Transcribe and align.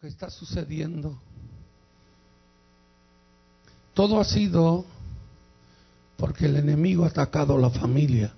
que 0.00 0.08
está 0.08 0.30
sucediendo, 0.30 1.14
todo 3.92 4.18
ha 4.18 4.24
sido 4.24 4.86
porque 6.16 6.46
el 6.46 6.56
enemigo 6.56 7.04
ha 7.04 7.08
atacado 7.08 7.58
la 7.58 7.68
familia. 7.68 8.32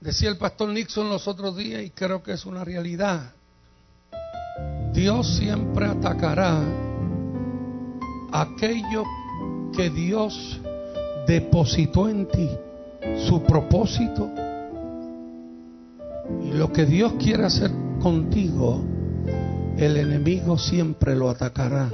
Decía 0.00 0.30
el 0.30 0.38
pastor 0.38 0.68
Nixon 0.68 1.08
los 1.08 1.26
otros 1.26 1.56
días 1.56 1.82
y 1.82 1.90
creo 1.90 2.22
que 2.22 2.32
es 2.32 2.46
una 2.46 2.64
realidad. 2.64 3.32
Dios 4.92 5.36
siempre 5.36 5.86
atacará 5.86 6.62
aquello 8.30 9.04
que 9.74 9.90
Dios 9.90 10.60
depositó 11.26 12.08
en 12.08 12.28
ti, 12.28 12.48
su 13.26 13.42
propósito 13.42 14.41
lo 16.52 16.72
que 16.72 16.84
Dios 16.84 17.14
quiere 17.18 17.44
hacer 17.44 17.70
contigo, 18.00 18.82
el 19.76 19.96
enemigo 19.96 20.58
siempre 20.58 21.16
lo 21.16 21.30
atacará 21.30 21.90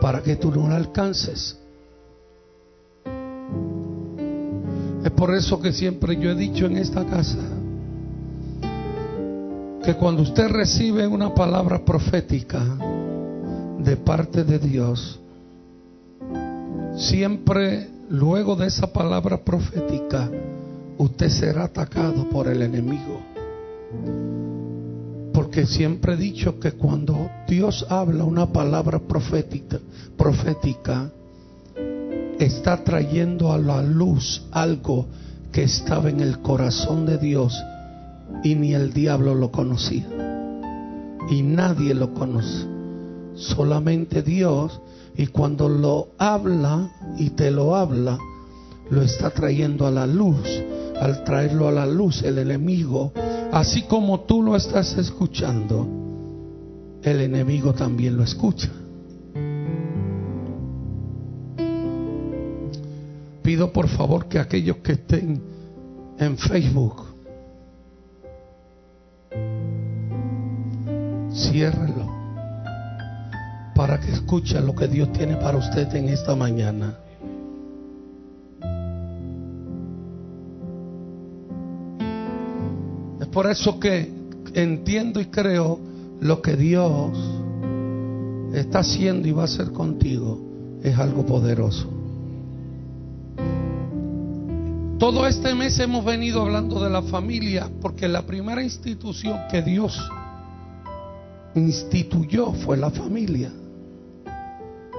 para 0.00 0.22
que 0.22 0.36
tú 0.36 0.50
no 0.50 0.68
lo 0.68 0.74
alcances. 0.74 1.56
Es 5.04 5.10
por 5.12 5.34
eso 5.34 5.60
que 5.60 5.72
siempre 5.72 6.16
yo 6.16 6.30
he 6.30 6.34
dicho 6.34 6.66
en 6.66 6.76
esta 6.76 7.04
casa 7.04 7.38
que 9.84 9.94
cuando 9.94 10.22
usted 10.22 10.48
recibe 10.48 11.06
una 11.06 11.34
palabra 11.34 11.84
profética 11.84 12.62
de 13.78 13.96
parte 13.96 14.44
de 14.44 14.58
Dios, 14.58 15.20
siempre 16.96 17.88
luego 18.10 18.56
de 18.56 18.66
esa 18.66 18.92
palabra 18.92 19.42
profética, 19.42 20.30
usted 20.98 21.28
será 21.30 21.64
atacado 21.64 22.28
por 22.28 22.48
el 22.48 22.60
enemigo. 22.60 23.39
Porque 25.32 25.66
siempre 25.66 26.14
he 26.14 26.16
dicho 26.16 26.58
que 26.60 26.72
cuando 26.72 27.30
Dios 27.48 27.86
habla 27.88 28.24
una 28.24 28.52
palabra 28.52 28.98
profética, 28.98 29.78
profética, 30.16 31.10
está 32.38 32.82
trayendo 32.84 33.52
a 33.52 33.58
la 33.58 33.82
luz 33.82 34.42
algo 34.50 35.06
que 35.52 35.64
estaba 35.64 36.08
en 36.08 36.20
el 36.20 36.40
corazón 36.40 37.06
de 37.06 37.18
Dios 37.18 37.54
y 38.42 38.54
ni 38.54 38.74
el 38.74 38.92
diablo 38.92 39.34
lo 39.34 39.50
conocía. 39.50 40.06
Y 41.30 41.42
nadie 41.42 41.94
lo 41.94 42.14
conoce. 42.14 42.66
Solamente 43.34 44.22
Dios. 44.22 44.80
Y 45.16 45.26
cuando 45.26 45.68
lo 45.68 46.08
habla 46.18 46.90
y 47.18 47.30
te 47.30 47.50
lo 47.50 47.76
habla, 47.76 48.18
lo 48.90 49.02
está 49.02 49.30
trayendo 49.30 49.86
a 49.86 49.90
la 49.90 50.06
luz. 50.06 50.46
Al 51.00 51.24
traerlo 51.24 51.68
a 51.68 51.72
la 51.72 51.86
luz, 51.86 52.22
el 52.22 52.38
enemigo, 52.38 53.12
así 53.52 53.82
como 53.82 54.20
tú 54.20 54.42
lo 54.42 54.56
estás 54.56 54.96
escuchando, 54.96 55.86
el 57.02 57.20
enemigo 57.20 57.72
también 57.72 58.16
lo 58.16 58.22
escucha. 58.22 58.70
Pido 63.42 63.72
por 63.72 63.88
favor 63.88 64.26
que 64.26 64.38
aquellos 64.38 64.76
que 64.78 64.92
estén 64.92 65.42
en 66.18 66.38
Facebook, 66.38 67.06
ciérrelo 71.32 72.20
para 73.74 73.98
que 73.98 74.12
escuche 74.12 74.60
lo 74.60 74.74
que 74.74 74.86
Dios 74.88 75.10
tiene 75.12 75.36
para 75.36 75.56
usted 75.56 75.94
en 75.94 76.10
esta 76.10 76.36
mañana. 76.36 76.98
Por 83.32 83.46
eso 83.46 83.78
que 83.78 84.10
entiendo 84.54 85.20
y 85.20 85.26
creo 85.26 85.78
lo 86.20 86.42
que 86.42 86.56
Dios 86.56 87.16
está 88.54 88.80
haciendo 88.80 89.28
y 89.28 89.32
va 89.32 89.42
a 89.42 89.44
hacer 89.44 89.72
contigo 89.72 90.40
es 90.82 90.98
algo 90.98 91.24
poderoso. 91.24 91.88
Todo 94.98 95.26
este 95.26 95.54
mes 95.54 95.78
hemos 95.78 96.04
venido 96.04 96.42
hablando 96.42 96.82
de 96.82 96.90
la 96.90 97.02
familia 97.02 97.70
porque 97.80 98.06
la 98.06 98.22
primera 98.22 98.62
institución 98.62 99.38
que 99.50 99.62
Dios 99.62 99.98
instituyó 101.54 102.52
fue 102.52 102.76
la 102.76 102.90
familia. 102.90 103.50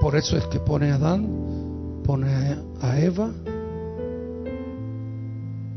Por 0.00 0.16
eso 0.16 0.36
es 0.36 0.44
que 0.46 0.58
pone 0.58 0.90
a 0.90 0.96
Adán, 0.96 2.02
pone 2.04 2.26
a 2.80 2.98
Eva. 2.98 3.30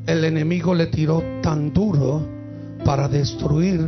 El 0.07 0.23
enemigo 0.23 0.73
le 0.73 0.87
tiró 0.87 1.21
tan 1.43 1.71
duro 1.71 2.34
para 2.85 3.07
destruir 3.07 3.83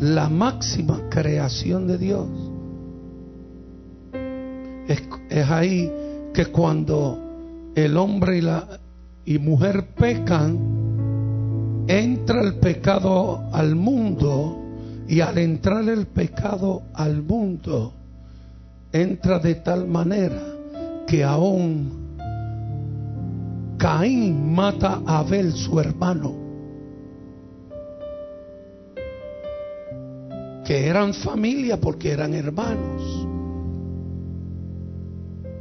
la 0.00 0.28
máxima 0.28 1.08
creación 1.08 1.86
de 1.86 1.96
Dios. 1.96 2.28
Es, 4.88 5.48
ahí 5.48 5.90
que 6.34 6.46
cuando 6.46 7.72
el 7.74 7.96
hombre 7.96 8.38
y 8.38 8.40
la 8.42 8.66
y 9.24 9.38
mujer 9.38 9.86
pecan, 9.96 10.58
entra 11.88 12.42
el 12.42 12.56
pecado 12.56 13.44
al 13.52 13.74
mundo 13.76 14.58
y 15.08 15.20
al 15.20 15.38
entrar 15.38 15.88
el 15.88 16.06
pecado 16.08 16.82
al 16.94 17.22
mundo, 17.22 17.92
entra 18.92 19.38
de 19.38 19.54
tal 19.56 19.86
manera 19.86 20.42
que 21.06 21.22
aún 21.22 22.06
Caín 23.78 24.54
mata 24.54 25.00
a 25.06 25.18
Abel, 25.18 25.52
su 25.52 25.78
hermano, 25.78 26.45
que 30.66 30.86
eran 30.86 31.14
familia 31.14 31.80
porque 31.80 32.10
eran 32.10 32.34
hermanos. 32.34 33.26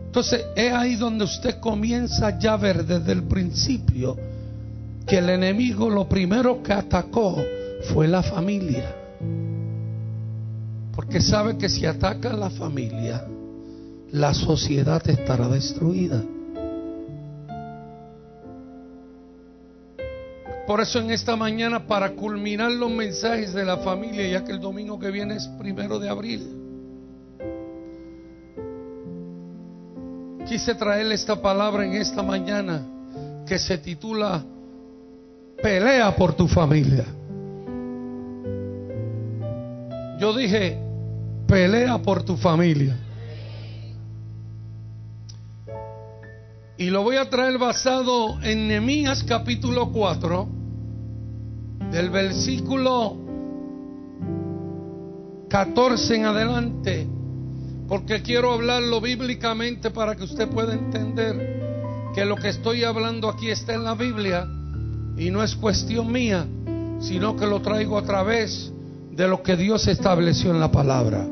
Entonces 0.07 0.45
es 0.55 0.73
ahí 0.73 0.95
donde 0.95 1.25
usted 1.25 1.59
comienza 1.59 2.39
ya 2.39 2.53
a 2.53 2.57
ver 2.57 2.85
desde 2.85 3.11
el 3.11 3.23
principio 3.23 4.17
que 5.05 5.19
el 5.19 5.29
enemigo 5.29 5.89
lo 5.89 6.09
primero 6.09 6.63
que 6.63 6.73
atacó 6.73 7.37
fue 7.93 8.07
la 8.07 8.23
familia. 8.23 8.95
Porque 10.93 11.21
sabe 11.21 11.57
que 11.57 11.69
si 11.69 11.85
ataca 11.85 12.33
la 12.33 12.49
familia, 12.49 13.25
la 14.11 14.33
sociedad 14.33 15.07
estará 15.07 15.47
destruida. 15.49 16.23
Por 20.67 20.81
eso 20.81 20.99
en 20.99 21.11
esta 21.11 21.35
mañana, 21.35 21.85
para 21.85 22.11
culminar 22.11 22.71
los 22.71 22.89
mensajes 22.89 23.53
de 23.53 23.63
la 23.65 23.77
familia, 23.77 24.27
ya 24.27 24.43
que 24.43 24.51
el 24.51 24.59
domingo 24.59 24.97
que 24.99 25.11
viene 25.11 25.35
es 25.35 25.47
primero 25.59 25.99
de 25.99 26.09
abril, 26.09 26.65
quise 30.47 30.73
traerle 30.73 31.15
esta 31.15 31.39
palabra 31.39 31.85
en 31.85 31.93
esta 31.93 32.23
mañana 32.23 32.81
que 33.45 33.59
se 33.59 33.77
titula 33.77 34.43
Pelea 35.61 36.15
por 36.15 36.33
tu 36.33 36.47
familia. 36.47 37.05
Yo 40.19 40.35
dije, 40.35 40.79
pelea 41.47 41.97
por 41.99 42.23
tu 42.23 42.37
familia. 42.37 42.97
Y 46.77 46.89
lo 46.89 47.03
voy 47.03 47.17
a 47.17 47.29
traer 47.29 47.57
basado 47.57 48.41
en 48.41 48.67
Nehemías 48.67 49.23
capítulo 49.23 49.91
4, 49.91 50.54
del 51.91 52.09
versículo 52.09 53.17
14 55.49 56.15
en 56.15 56.25
adelante, 56.25 57.07
porque 57.87 58.21
quiero 58.21 58.53
hablarlo 58.53 58.99
bíblicamente 59.01 59.91
para 59.91 60.15
que 60.15 60.23
usted 60.23 60.49
pueda 60.49 60.73
entender 60.73 62.11
que 62.13 62.25
lo 62.25 62.35
que 62.35 62.49
estoy 62.49 62.83
hablando 62.83 63.29
aquí 63.29 63.49
está 63.49 63.73
en 63.73 63.83
la 63.83 63.93
Biblia 63.93 64.47
y 65.17 65.29
no 65.31 65.43
es 65.43 65.55
cuestión 65.55 66.11
mía, 66.11 66.45
sino 66.99 67.35
que 67.35 67.45
lo 67.45 67.61
traigo 67.61 67.97
a 67.97 68.03
través 68.03 68.71
de 69.11 69.27
lo 69.27 69.43
que 69.43 69.55
Dios 69.55 69.87
estableció 69.87 70.51
en 70.51 70.59
la 70.59 70.71
palabra. 70.71 71.25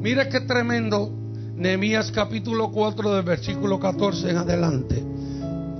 Mira 0.00 0.28
qué 0.28 0.40
tremendo 0.40 1.10
Nehemías 1.56 2.12
capítulo 2.12 2.70
4 2.70 3.14
del 3.14 3.24
versículo 3.24 3.80
14 3.80 4.30
en 4.30 4.36
adelante. 4.36 5.02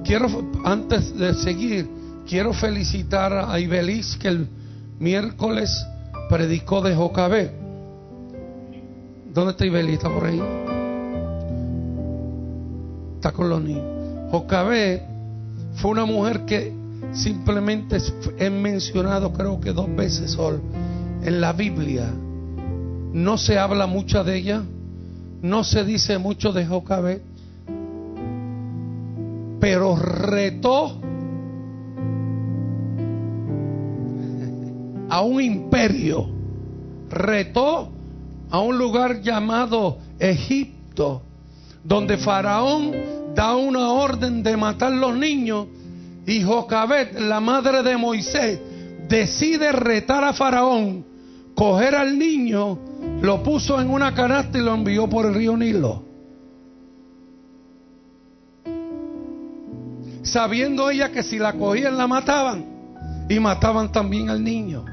Quiero, 0.05 0.27
antes 0.65 1.17
de 1.17 1.35
seguir, 1.35 1.87
quiero 2.27 2.53
felicitar 2.53 3.33
a 3.33 3.59
Ibeliz 3.59 4.17
que 4.17 4.29
el 4.29 4.49
miércoles 4.99 5.71
predicó 6.29 6.81
de 6.83 6.95
Jocabé. 6.95 7.53
¿Dónde 9.33 9.53
está 9.53 9.67
Ibeliz? 9.67 9.95
¿Está 9.95 10.09
por 10.09 10.25
ahí? 10.25 10.43
Está 13.17 13.33
con 13.33 13.49
los 13.49 13.63
niños. 13.63 14.31
Jocabé 14.31 15.03
fue 15.77 15.91
una 15.93 16.05
mujer 16.05 16.45
que 16.45 16.73
simplemente 17.13 17.99
he 18.39 18.51
mencionado 18.51 19.33
creo 19.33 19.61
que 19.61 19.73
dos 19.73 19.95
veces 19.95 20.33
solo 20.33 20.61
en 21.23 21.41
la 21.41 21.53
Biblia. 21.53 22.13
No 23.13 23.39
se 23.39 23.59
habla 23.59 23.87
mucho 23.87 24.25
de 24.25 24.37
ella 24.37 24.63
no 25.43 25.65
se 25.65 25.85
dice 25.85 26.19
mucho 26.19 26.53
de 26.53 26.67
Jocabet, 26.67 27.23
pero 29.61 29.97
retó 29.97 31.01
a 35.17 35.23
un 35.23 35.41
imperio, 35.41 36.29
retó 37.09 37.89
a 38.51 38.61
un 38.61 38.77
lugar 38.77 39.23
llamado 39.23 39.97
Egipto, 40.19 41.23
donde 41.83 42.19
Faraón 42.19 42.93
da 43.35 43.57
una 43.57 43.93
orden 43.93 44.43
de 44.43 44.59
matar 44.59 44.93
los 44.93 45.17
niños 45.17 45.69
y 46.27 46.43
Jocabet, 46.43 47.19
la 47.19 47.41
madre 47.41 47.83
de 47.83 47.97
Moisés, 47.97 48.61
decide 49.09 49.73
retar 49.73 50.23
a 50.23 50.35
Faraón, 50.35 51.07
coger 51.55 51.95
al 51.95 52.19
niño, 52.19 52.79
lo 53.23 53.43
puso 53.43 53.81
en 53.81 53.89
una 53.89 54.13
canasta 54.13 54.59
y 54.59 54.61
lo 54.61 54.75
envió 54.75 55.09
por 55.09 55.25
el 55.25 55.35
río 55.35 55.57
Nilo. 55.57 56.05
Sabiendo 60.25 60.91
ella 60.91 61.11
que 61.11 61.23
si 61.23 61.39
la 61.39 61.55
cogían 61.55 61.97
la 61.97 62.07
mataban 62.07 62.67
y 63.31 63.41
mataban 63.41 63.91
también 63.91 64.29
al 64.29 64.45
niño. 64.45 64.85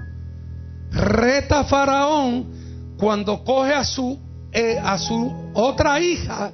Reta 0.93 1.61
a 1.61 1.63
Faraón 1.63 2.95
cuando 2.97 3.43
coge 3.43 3.73
a 3.73 3.83
su, 3.83 4.17
eh, 4.51 4.79
a 4.81 4.97
su 4.97 5.33
otra 5.53 5.99
hija 5.99 6.51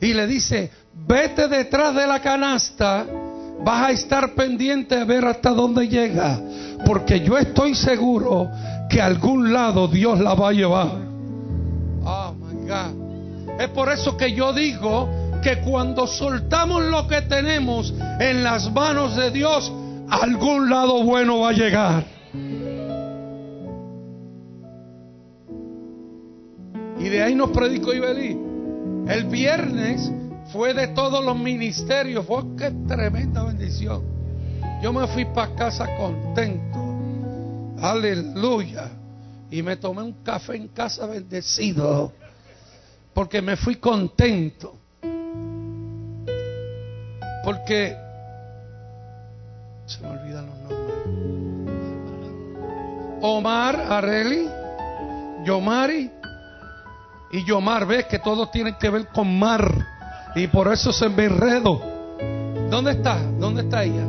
y 0.00 0.14
le 0.14 0.26
dice, 0.26 0.70
vete 1.06 1.48
detrás 1.48 1.94
de 1.94 2.06
la 2.06 2.20
canasta, 2.20 3.04
vas 3.64 3.88
a 3.88 3.90
estar 3.90 4.34
pendiente 4.34 4.96
a 4.96 5.04
ver 5.04 5.24
hasta 5.24 5.50
dónde 5.50 5.88
llega, 5.88 6.40
porque 6.86 7.20
yo 7.20 7.36
estoy 7.36 7.74
seguro 7.74 8.50
que 8.88 9.00
algún 9.00 9.52
lado 9.52 9.88
Dios 9.88 10.18
la 10.20 10.34
va 10.34 10.48
a 10.48 10.52
llevar. 10.52 10.92
Oh 12.04 12.34
my 12.34 12.68
God. 12.68 13.60
Es 13.60 13.68
por 13.68 13.92
eso 13.92 14.16
que 14.16 14.32
yo 14.32 14.52
digo 14.52 15.08
que 15.42 15.60
cuando 15.60 16.06
soltamos 16.06 16.82
lo 16.84 17.06
que 17.06 17.22
tenemos 17.22 17.92
en 18.20 18.44
las 18.44 18.70
manos 18.72 19.16
de 19.16 19.30
Dios, 19.30 19.70
algún 20.08 20.70
lado 20.70 21.02
bueno 21.02 21.40
va 21.40 21.50
a 21.50 21.52
llegar. 21.52 22.21
Y 27.02 27.08
de 27.08 27.20
ahí 27.20 27.34
nos 27.34 27.50
predicó 27.50 27.92
Ibelí. 27.92 28.38
El 29.08 29.24
viernes 29.24 30.08
fue 30.52 30.72
de 30.72 30.86
todos 30.88 31.24
los 31.24 31.36
ministerios. 31.36 32.24
Fue 32.24 32.44
que 32.56 32.70
tremenda 32.86 33.42
bendición. 33.42 34.04
Yo 34.80 34.92
me 34.92 35.08
fui 35.08 35.24
para 35.24 35.52
casa 35.56 35.96
contento. 35.96 36.78
Aleluya. 37.80 38.88
Y 39.50 39.62
me 39.62 39.76
tomé 39.76 40.02
un 40.02 40.22
café 40.22 40.54
en 40.54 40.68
casa 40.68 41.06
bendecido. 41.06 42.12
Porque 43.12 43.42
me 43.42 43.56
fui 43.56 43.76
contento. 43.76 44.76
Porque 47.44 47.96
se 49.86 50.00
me 50.00 50.08
olvidan 50.08 50.46
los 50.46 50.56
nombres. 50.58 50.96
Omar 53.22 53.80
Areli, 53.90 54.48
Yomari 55.44 56.21
y 57.32 57.44
Yomar. 57.44 57.86
Ves 57.86 58.06
que 58.06 58.18
todos 58.18 58.50
tienen 58.50 58.76
que 58.78 58.90
ver 58.90 59.08
con 59.08 59.38
mar. 59.38 59.86
Y 60.36 60.46
por 60.46 60.72
eso 60.72 60.92
se 60.92 61.08
me 61.08 61.24
enredo. 61.24 61.80
¿Dónde 62.70 62.92
está? 62.92 63.18
¿Dónde 63.38 63.62
está 63.62 63.82
ella? 63.82 64.04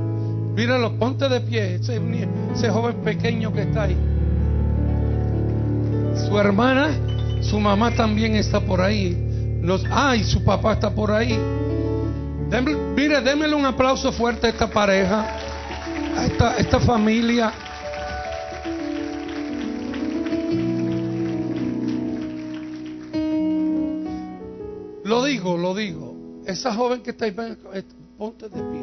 Míralo, 0.56 0.98
ponte 1.00 1.28
de 1.28 1.42
pie. 1.42 1.75
Ese, 1.75 2.70
joven 2.70 2.98
pequeño 3.04 3.52
que 3.52 3.64
está 3.64 3.84
ahí. 3.84 3.98
Su 6.28 6.38
hermana, 6.38 6.90
su 7.42 7.60
mamá 7.60 7.96
también 7.96 8.36
está 8.36 8.60
por 8.60 8.80
ahí. 8.80 9.60
Los, 9.62 9.84
ah, 9.90 10.16
su 10.24 10.44
papá 10.44 10.74
está 10.74 10.92
por 10.92 11.12
ahí. 11.12 11.38
mire, 12.96 13.22
démele 13.22 13.56
un 13.56 13.66
aplauso 13.66 14.12
fuerte 14.12 14.48
a 14.48 14.50
esta 14.52 14.68
pareja, 14.68 15.25
a 16.40 16.56
esta 16.58 16.80
familia. 16.80 17.52
Lo 25.13 25.24
digo, 25.25 25.57
lo 25.60 25.75
digo. 25.75 26.15
Esa 26.44 26.74
joven 26.74 27.04
que 27.04 27.12
está 27.12 27.25
ahí, 27.25 27.36
ponte 28.18 28.50
de 28.50 28.60
pie. 28.60 28.81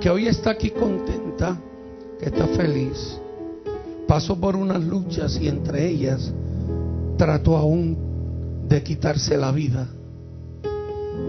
Que 0.00 0.10
hoy 0.10 0.26
está 0.26 0.50
aquí 0.50 0.70
contenta, 0.70 1.56
que 2.18 2.26
está 2.26 2.48
feliz. 2.48 3.16
Pasó 4.08 4.34
por 4.34 4.56
unas 4.56 4.82
luchas 4.82 5.38
y 5.40 5.46
entre 5.46 5.86
ellas 5.86 6.32
trató 7.16 7.56
aún 7.56 8.66
de 8.68 8.82
quitarse 8.82 9.36
la 9.36 9.52
vida. 9.52 9.86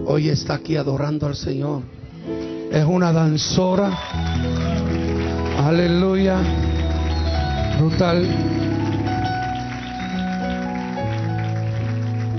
Hoy 0.06 0.30
está 0.30 0.54
aquí 0.54 0.74
adorando 0.74 1.28
al 1.28 1.36
Señor. 1.36 1.82
Es 2.72 2.84
una 2.84 3.12
danzora. 3.12 3.96
Aleluya. 5.64 6.40
Brutal. 7.78 8.67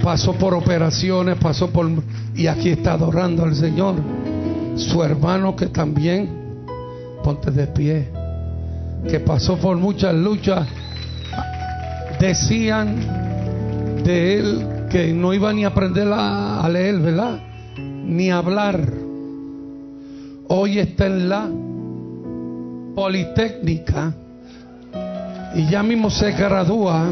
Pasó 0.10 0.34
por 0.34 0.56
operaciones, 0.56 1.38
pasó 1.38 1.70
por... 1.70 1.88
Y 2.34 2.48
aquí 2.48 2.70
está 2.70 2.94
adorando 2.94 3.44
al 3.44 3.54
Señor. 3.54 3.94
Su 4.76 5.04
hermano 5.04 5.56
que 5.56 5.68
también, 5.68 6.28
ponte 7.24 7.52
de 7.52 7.68
pie, 7.68 8.10
que 9.08 9.20
pasó 9.20 9.58
por 9.58 9.78
muchas 9.78 10.16
luchas, 10.16 10.68
decían 12.20 12.96
de 14.04 14.40
él 14.40 14.68
que 14.90 15.14
no 15.14 15.32
iba 15.32 15.54
ni 15.54 15.64
a 15.64 15.68
aprender 15.68 16.12
a, 16.12 16.62
a 16.62 16.70
leer, 16.70 16.98
¿verdad? 16.98 17.40
Ni 17.78 18.32
a 18.32 18.40
hablar. 18.40 18.82
Hoy 20.48 20.80
está 20.80 21.06
en 21.06 21.30
la 21.30 21.48
Politécnica 22.96 24.12
y 25.54 25.70
ya 25.70 25.84
mismo 25.84 26.10
se 26.10 26.32
gradúa 26.32 27.06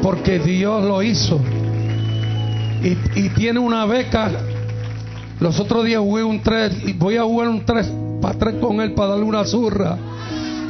porque 0.00 0.38
Dios 0.38 0.84
lo 0.84 1.02
hizo. 1.02 1.40
Y, 2.82 3.28
tiene 3.30 3.58
una 3.58 3.84
beca. 3.84 4.30
Los 5.38 5.58
otros 5.60 5.84
días 5.84 6.00
jugué 6.00 6.22
un 6.24 6.42
3 6.42 6.84
y 6.86 6.92
voy 6.92 7.16
a 7.16 7.24
jugar 7.24 7.48
un 7.48 7.64
3 7.64 7.92
para 8.20 8.38
3 8.38 8.54
con 8.60 8.80
él 8.80 8.92
para 8.92 9.10
darle 9.10 9.24
una 9.24 9.44
zurra. 9.44 9.96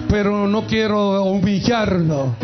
Pero 0.09 0.49
no 0.49 0.67
quiero 0.67 1.23
humillarlo. 1.25 2.35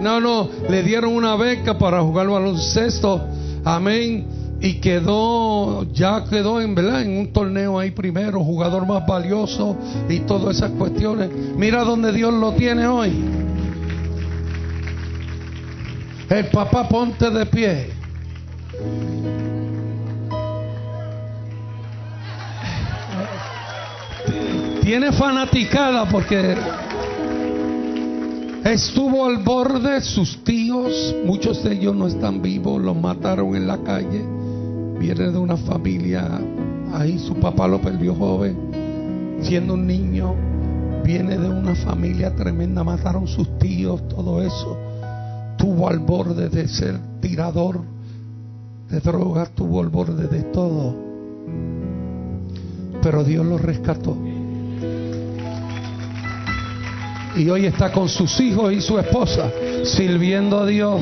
No, 0.00 0.18
no, 0.18 0.48
le 0.68 0.82
dieron 0.82 1.14
una 1.14 1.36
beca 1.36 1.76
para 1.78 2.00
jugar 2.00 2.28
baloncesto. 2.28 3.20
Amén. 3.64 4.26
Y 4.62 4.74
quedó, 4.74 5.84
ya 5.92 6.24
quedó 6.28 6.60
en, 6.60 6.74
¿verdad? 6.74 7.02
en 7.02 7.18
un 7.18 7.32
torneo 7.32 7.78
ahí 7.78 7.90
primero, 7.92 8.44
jugador 8.44 8.86
más 8.86 9.06
valioso 9.06 9.76
y 10.08 10.20
todas 10.20 10.56
esas 10.56 10.70
cuestiones. 10.72 11.30
Mira 11.56 11.82
donde 11.84 12.12
Dios 12.12 12.32
lo 12.32 12.52
tiene 12.52 12.86
hoy. 12.86 13.39
El 16.30 16.46
papá 16.46 16.88
ponte 16.88 17.28
de 17.28 17.44
pie. 17.44 17.90
Tiene 24.80 25.10
fanaticada 25.10 26.08
porque 26.08 26.56
estuvo 28.64 29.26
al 29.26 29.38
borde, 29.38 30.00
sus 30.02 30.44
tíos, 30.44 31.16
muchos 31.24 31.64
de 31.64 31.72
ellos 31.72 31.96
no 31.96 32.06
están 32.06 32.40
vivos, 32.40 32.80
los 32.80 32.96
mataron 32.96 33.56
en 33.56 33.66
la 33.66 33.78
calle. 33.78 34.24
Viene 35.00 35.32
de 35.32 35.38
una 35.38 35.56
familia, 35.56 36.40
ahí 36.94 37.18
su 37.18 37.34
papá 37.34 37.66
lo 37.66 37.80
perdió 37.80 38.14
joven, 38.14 39.40
siendo 39.42 39.74
un 39.74 39.84
niño. 39.84 40.36
Viene 41.02 41.36
de 41.36 41.48
una 41.48 41.74
familia 41.74 42.36
tremenda, 42.36 42.84
mataron 42.84 43.26
sus 43.26 43.58
tíos, 43.58 44.06
todo 44.06 44.40
eso 44.44 44.89
estuvo 45.60 45.90
al 45.90 45.98
borde 45.98 46.48
de 46.48 46.66
ser 46.68 46.98
tirador 47.20 47.82
de 48.88 48.98
drogas, 49.00 49.50
estuvo 49.50 49.82
al 49.82 49.90
borde 49.90 50.26
de 50.26 50.42
todo. 50.44 50.96
Pero 53.02 53.22
Dios 53.24 53.44
lo 53.44 53.58
rescató. 53.58 54.16
Y 57.36 57.50
hoy 57.50 57.66
está 57.66 57.92
con 57.92 58.08
sus 58.08 58.40
hijos 58.40 58.72
y 58.72 58.80
su 58.80 58.98
esposa 58.98 59.50
sirviendo 59.84 60.60
a 60.60 60.66
Dios. 60.66 60.98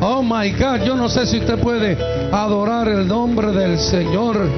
Oh 0.00 0.20
my 0.20 0.50
God, 0.50 0.84
yo 0.84 0.96
no 0.96 1.08
sé 1.08 1.24
si 1.24 1.38
usted 1.38 1.60
puede 1.60 1.96
adorar 2.32 2.88
el 2.88 3.06
nombre 3.06 3.52
del 3.52 3.78
Señor. 3.78 4.48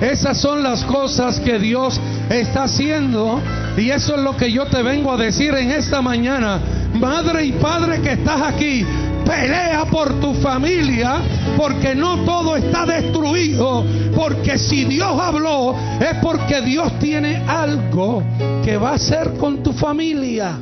Esas 0.00 0.40
son 0.40 0.62
las 0.62 0.82
cosas 0.84 1.40
que 1.40 1.58
Dios 1.58 2.00
está 2.30 2.62
haciendo 2.64 3.38
y 3.76 3.90
eso 3.90 4.14
es 4.14 4.22
lo 4.22 4.34
que 4.34 4.50
yo 4.50 4.64
te 4.64 4.82
vengo 4.82 5.12
a 5.12 5.18
decir 5.18 5.54
en 5.54 5.72
esta 5.72 6.00
mañana. 6.00 6.77
Madre 6.98 7.44
y 7.44 7.52
padre 7.52 8.00
que 8.00 8.12
estás 8.12 8.42
aquí, 8.42 8.84
pelea 9.24 9.84
por 9.84 10.18
tu 10.20 10.34
familia 10.34 11.20
porque 11.56 11.94
no 11.94 12.24
todo 12.24 12.56
está 12.56 12.84
destruido. 12.86 13.84
Porque 14.16 14.58
si 14.58 14.84
Dios 14.84 15.20
habló 15.20 15.74
es 16.00 16.18
porque 16.20 16.60
Dios 16.62 16.98
tiene 16.98 17.36
algo 17.46 18.22
que 18.64 18.76
va 18.76 18.90
a 18.90 18.94
hacer 18.94 19.34
con 19.34 19.62
tu 19.62 19.72
familia. 19.72 20.58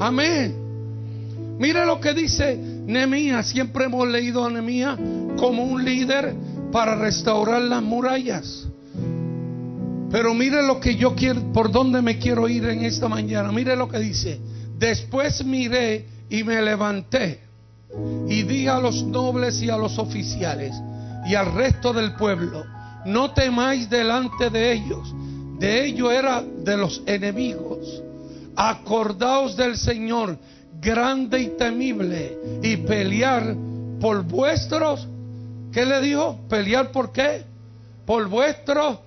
Amén. 0.00 0.54
Mire 1.58 1.84
lo 1.84 2.00
que 2.00 2.14
dice 2.14 2.56
Nehemías. 2.56 3.46
Siempre 3.46 3.84
hemos 3.84 4.08
leído 4.08 4.44
a 4.44 4.50
Nehemías 4.50 4.98
como 5.36 5.64
un 5.64 5.84
líder 5.84 6.34
para 6.72 6.96
restaurar 6.96 7.62
las 7.62 7.82
murallas. 7.82 8.66
Pero 10.12 10.34
mire 10.34 10.62
lo 10.62 10.78
que 10.78 10.94
yo 10.94 11.14
quiero, 11.14 11.40
por 11.54 11.72
dónde 11.72 12.02
me 12.02 12.18
quiero 12.18 12.46
ir 12.46 12.66
en 12.66 12.84
esta 12.84 13.08
mañana. 13.08 13.50
Mire 13.50 13.74
lo 13.74 13.88
que 13.88 13.98
dice. 13.98 14.38
Después 14.78 15.42
miré 15.42 16.06
y 16.28 16.44
me 16.44 16.60
levanté 16.60 17.40
y 18.28 18.42
di 18.42 18.68
a 18.68 18.78
los 18.78 19.02
nobles 19.04 19.62
y 19.62 19.70
a 19.70 19.76
los 19.78 19.98
oficiales 19.98 20.74
y 21.26 21.34
al 21.34 21.54
resto 21.54 21.94
del 21.94 22.14
pueblo, 22.14 22.62
no 23.06 23.32
temáis 23.32 23.88
delante 23.88 24.50
de 24.50 24.72
ellos. 24.72 25.14
De 25.58 25.86
ellos 25.86 26.12
era 26.12 26.42
de 26.42 26.76
los 26.76 27.02
enemigos. 27.06 28.02
Acordaos 28.54 29.56
del 29.56 29.78
Señor, 29.78 30.36
grande 30.78 31.40
y 31.40 31.48
temible, 31.56 32.36
y 32.62 32.76
pelear 32.78 33.54
por 33.98 34.24
vuestros. 34.24 35.08
¿Qué 35.72 35.86
le 35.86 36.02
dijo? 36.02 36.38
¿Pelear 36.50 36.90
por 36.90 37.12
qué? 37.12 37.44
Por 38.04 38.28
vuestros 38.28 38.98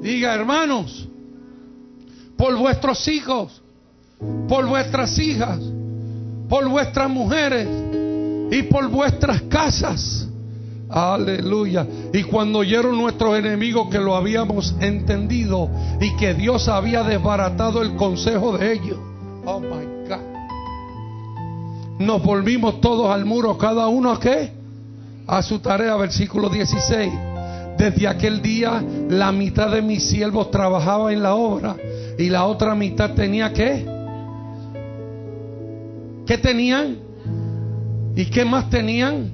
Diga, 0.00 0.34
hermanos, 0.34 1.08
por 2.36 2.56
vuestros 2.56 3.06
hijos, 3.08 3.62
por 4.48 4.66
vuestras 4.66 5.18
hijas, 5.18 5.60
por 6.48 6.68
vuestras 6.68 7.10
mujeres 7.10 7.68
y 8.50 8.62
por 8.64 8.88
vuestras 8.88 9.42
casas. 9.42 10.26
Aleluya. 10.88 11.86
Y 12.12 12.24
cuando 12.24 12.60
oyeron 12.60 12.96
nuestros 12.98 13.38
enemigos 13.38 13.88
que 13.90 13.98
lo 13.98 14.16
habíamos 14.16 14.74
entendido 14.80 15.70
y 16.00 16.16
que 16.16 16.34
Dios 16.34 16.68
había 16.68 17.04
desbaratado 17.04 17.82
el 17.82 17.94
consejo 17.94 18.56
de 18.58 18.72
ellos. 18.72 18.98
Oh 19.44 19.60
my 19.60 20.08
God. 20.08 20.30
Nos 22.00 22.22
volvimos 22.22 22.80
todos 22.80 23.10
al 23.10 23.26
muro, 23.26 23.56
cada 23.58 23.86
uno 23.88 24.10
a 24.10 24.18
qué? 24.18 24.52
A 25.26 25.42
su 25.42 25.58
tarea, 25.60 25.94
versículo 25.96 26.48
16. 26.48 27.29
Desde 27.80 28.06
aquel 28.06 28.42
día 28.42 28.84
la 29.08 29.32
mitad 29.32 29.70
de 29.70 29.80
mis 29.80 30.02
siervos 30.02 30.50
trabajaba 30.50 31.14
en 31.14 31.22
la 31.22 31.34
obra 31.34 31.76
y 32.18 32.28
la 32.28 32.44
otra 32.44 32.74
mitad 32.74 33.14
tenía 33.14 33.54
qué? 33.54 33.86
¿Qué 36.26 36.36
tenían? 36.36 36.98
¿Y 38.14 38.26
qué 38.26 38.44
más 38.44 38.68
tenían? 38.68 39.30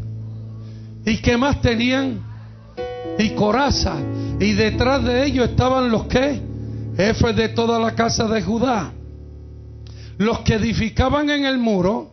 ¿Y 1.04 1.16
qué 1.16 1.36
más 1.36 1.60
tenían? 1.60 2.20
Y 3.18 3.30
coraza. 3.30 3.96
Y 4.38 4.52
detrás 4.52 5.02
de 5.02 5.26
ellos 5.26 5.48
estaban 5.48 5.90
los 5.90 6.04
que? 6.04 6.40
Jefes 6.96 7.34
de 7.34 7.48
toda 7.48 7.80
la 7.80 7.96
casa 7.96 8.28
de 8.28 8.42
Judá. 8.42 8.92
Los 10.18 10.38
que 10.42 10.54
edificaban 10.54 11.30
en 11.30 11.46
el 11.46 11.58
muro, 11.58 12.12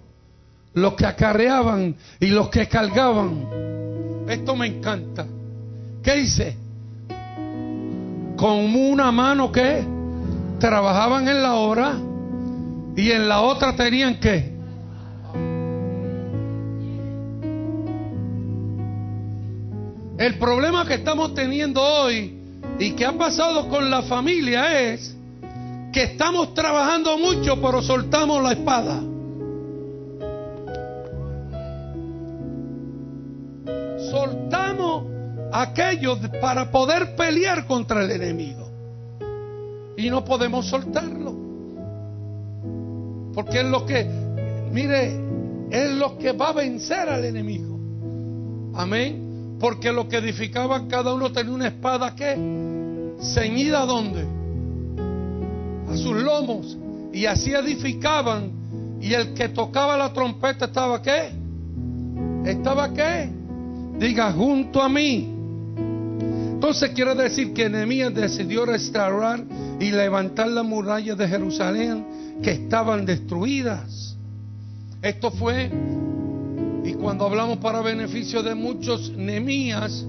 los 0.73 0.95
que 0.95 1.05
acarreaban 1.05 1.95
y 2.19 2.25
los 2.25 2.49
que 2.49 2.67
cargaban. 2.67 4.25
Esto 4.27 4.55
me 4.55 4.65
encanta. 4.65 5.27
¿Qué 6.03 6.15
dice? 6.15 6.57
Con 8.35 8.75
una 8.75 9.09
mano 9.11 9.51
que 9.51 9.85
trabajaban 10.59 11.29
en 11.29 11.41
la 11.41 11.53
obra 11.55 11.93
y 12.95 13.09
en 13.09 13.29
la 13.29 13.41
otra 13.41 13.73
tenían 13.75 14.19
que. 14.19 14.51
El 20.17 20.37
problema 20.37 20.85
que 20.85 20.95
estamos 20.95 21.33
teniendo 21.33 21.81
hoy 21.81 22.37
y 22.79 22.91
que 22.91 23.05
ha 23.05 23.13
pasado 23.17 23.69
con 23.69 23.89
la 23.89 24.01
familia 24.03 24.81
es 24.91 25.15
que 25.93 26.03
estamos 26.03 26.53
trabajando 26.53 27.17
mucho 27.17 27.61
pero 27.61 27.81
soltamos 27.81 28.43
la 28.43 28.51
espada. 28.51 29.12
Soltamos 35.53 35.67
aquello 35.67 36.17
para 36.41 36.71
poder 36.71 37.15
pelear 37.15 37.65
contra 37.67 38.03
el 38.03 38.11
enemigo. 38.11 38.69
Y 39.97 40.09
no 40.09 40.25
podemos 40.25 40.65
soltarlo. 40.67 41.35
Porque 43.33 43.59
es 43.59 43.65
lo 43.65 43.85
que, 43.85 44.07
mire, 44.71 45.13
es 45.69 45.91
lo 45.91 46.17
que 46.17 46.31
va 46.31 46.49
a 46.49 46.53
vencer 46.53 47.07
al 47.09 47.23
enemigo. 47.25 47.79
Amén. 48.75 49.57
Porque 49.59 49.91
lo 49.91 50.09
que 50.09 50.17
edificaban 50.17 50.87
cada 50.87 51.13
uno 51.13 51.31
tenía 51.31 51.53
una 51.53 51.67
espada 51.67 52.15
que 52.15 52.35
ceñida 53.21 53.83
a 53.83 53.85
dónde? 53.85 54.25
A 55.89 55.95
sus 55.95 56.15
lomos. 56.15 56.77
Y 57.13 57.25
así 57.25 57.53
edificaban. 57.53 58.51
Y 58.99 59.13
el 59.13 59.33
que 59.33 59.49
tocaba 59.49 59.97
la 59.97 60.11
trompeta 60.13 60.65
estaba 60.65 61.01
qué? 61.01 61.31
Estaba 62.45 62.91
qué? 62.93 63.29
Diga 63.99 64.31
junto 64.31 64.81
a 64.81 64.89
mí. 64.89 65.32
Entonces 66.63 66.91
quiere 66.91 67.13
decir 67.13 67.51
que 67.51 67.69
Nehemías 67.69 68.13
decidió 68.13 68.65
restaurar 68.65 69.43
y 69.81 69.91
levantar 69.91 70.47
las 70.47 70.63
murallas 70.63 71.17
de 71.17 71.27
Jerusalén 71.27 72.05
que 72.41 72.51
estaban 72.51 73.05
destruidas. 73.05 74.15
Esto 75.01 75.29
fue, 75.29 75.69
y 76.85 76.93
cuando 76.93 77.25
hablamos 77.25 77.57
para 77.57 77.81
beneficio 77.81 78.41
de 78.41 78.55
muchos, 78.55 79.11
Nehemías 79.11 80.05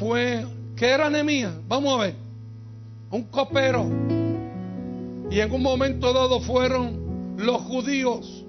fue, 0.00 0.44
¿qué 0.74 0.90
era 0.90 1.08
Nehemías? 1.08 1.54
Vamos 1.68 1.94
a 1.94 2.02
ver, 2.02 2.16
un 3.12 3.22
copero. 3.26 3.86
Y 5.30 5.38
en 5.38 5.52
un 5.52 5.62
momento 5.62 6.12
dado 6.12 6.40
fueron 6.40 7.36
los 7.38 7.62
judíos. 7.62 8.44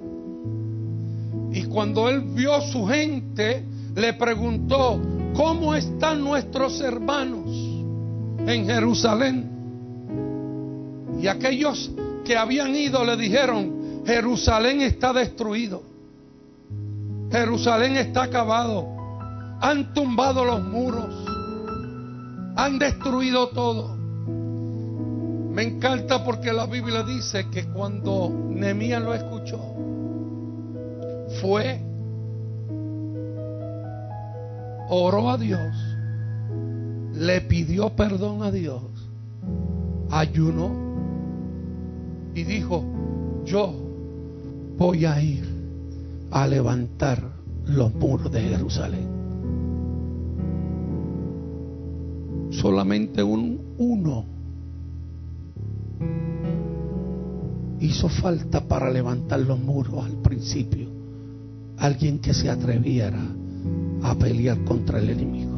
Y 1.52 1.66
cuando 1.66 2.10
él 2.10 2.22
vio 2.22 2.60
su 2.62 2.88
gente, 2.88 3.64
le 3.94 4.14
preguntó, 4.14 5.00
¿Cómo 5.36 5.76
están 5.76 6.24
nuestros 6.24 6.80
hermanos 6.80 7.46
en 8.48 8.66
Jerusalén? 8.66 9.52
Y 11.22 11.28
aquellos 11.28 11.92
que 12.24 12.38
habían 12.38 12.74
ido 12.76 13.04
le 13.04 13.18
dijeron, 13.18 14.04
Jerusalén 14.06 14.82
está 14.82 15.12
destruido. 15.12 15.84
Jerusalén 17.32 17.98
está 17.98 18.24
acabado. 18.24 18.88
Han 19.60 19.94
tumbado 19.94 20.46
los 20.46 20.64
muros. 20.64 21.14
Han 22.56 22.80
destruido 22.80 23.50
todo. 23.50 23.96
Me 25.52 25.64
encanta 25.64 26.24
porque 26.24 26.54
la 26.54 26.66
Biblia 26.66 27.04
dice 27.04 27.50
que 27.50 27.66
cuando 27.66 28.30
Nehemías 28.50 29.02
lo 29.02 29.14
escuchó, 29.14 29.60
fue 31.42 31.82
oró 34.90 35.30
a 35.30 35.38
Dios, 35.38 35.76
le 37.14 37.42
pidió 37.42 37.96
perdón 37.96 38.44
a 38.44 38.52
Dios, 38.52 38.84
ayunó 40.10 40.72
y 42.34 42.44
dijo, 42.44 42.84
yo 43.46 43.74
voy 44.78 45.06
a 45.06 45.22
ir 45.22 45.46
a 46.32 46.48
levantar 46.48 47.22
los 47.66 47.94
muros 47.96 48.32
de 48.32 48.42
Jerusalén. 48.42 49.16
Solamente 52.52 53.24
un 53.24 53.76
uno 53.78 54.26
hizo 57.80 58.10
falta 58.10 58.62
para 58.68 58.90
levantar 58.90 59.40
los 59.42 59.60
muros 59.60 60.06
al 60.06 60.22
principio. 60.22 60.90
Alguien 61.78 62.20
que 62.20 62.34
se 62.34 62.50
atreviera 62.50 63.20
a 64.12 64.16
pelear 64.16 64.64
contra 64.64 65.00
el 65.00 65.10
enemigo. 65.10 65.56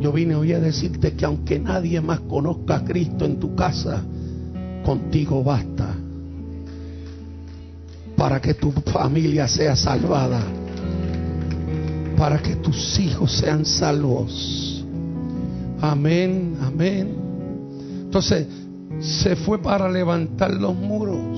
Yo 0.00 0.12
vine 0.12 0.34
hoy 0.34 0.52
a 0.52 0.60
decirte 0.60 1.12
que 1.12 1.26
aunque 1.26 1.58
nadie 1.58 2.00
más 2.00 2.20
conozca 2.20 2.76
a 2.76 2.84
Cristo 2.84 3.26
en 3.26 3.38
tu 3.38 3.54
casa, 3.54 4.02
contigo 4.84 5.44
basta 5.44 5.94
para 8.20 8.38
que 8.38 8.52
tu 8.52 8.70
familia 8.70 9.48
sea 9.48 9.74
salvada, 9.74 10.42
para 12.18 12.38
que 12.38 12.56
tus 12.56 12.98
hijos 12.98 13.32
sean 13.32 13.64
salvos. 13.64 14.84
Amén, 15.80 16.54
amén. 16.60 17.14
Entonces 18.02 18.46
se 19.00 19.36
fue 19.36 19.58
para 19.58 19.90
levantar 19.90 20.52
los 20.52 20.74
muros. 20.74 21.29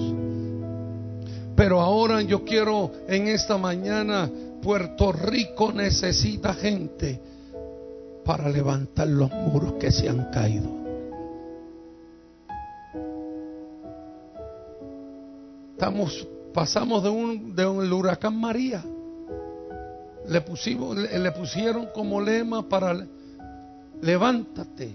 Pero 1.57 1.81
ahora 1.81 2.23
yo 2.23 2.45
quiero 2.45 2.91
en 3.09 3.29
esta 3.29 3.59
mañana, 3.59 4.31
Puerto 4.63 5.13
Rico 5.13 5.73
necesita 5.73 6.55
gente 6.55 7.21
para 8.25 8.49
levantar 8.49 9.09
los 9.09 9.31
muros 9.31 9.75
que 9.75 9.91
se 9.91 10.09
han 10.09 10.31
caído. 10.31 10.71
Estamos, 15.73 16.27
pasamos 16.55 17.03
de 17.03 17.11
un, 17.11 17.57
de 17.57 17.67
un 17.67 17.93
huracán 17.93 18.39
María. 18.39 18.83
Le, 20.29 20.41
pusimos, 20.41 20.97
le 20.97 21.33
pusieron 21.33 21.89
como 21.93 22.21
lema 22.21 22.67
para 22.69 23.05
levántate. 24.01 24.95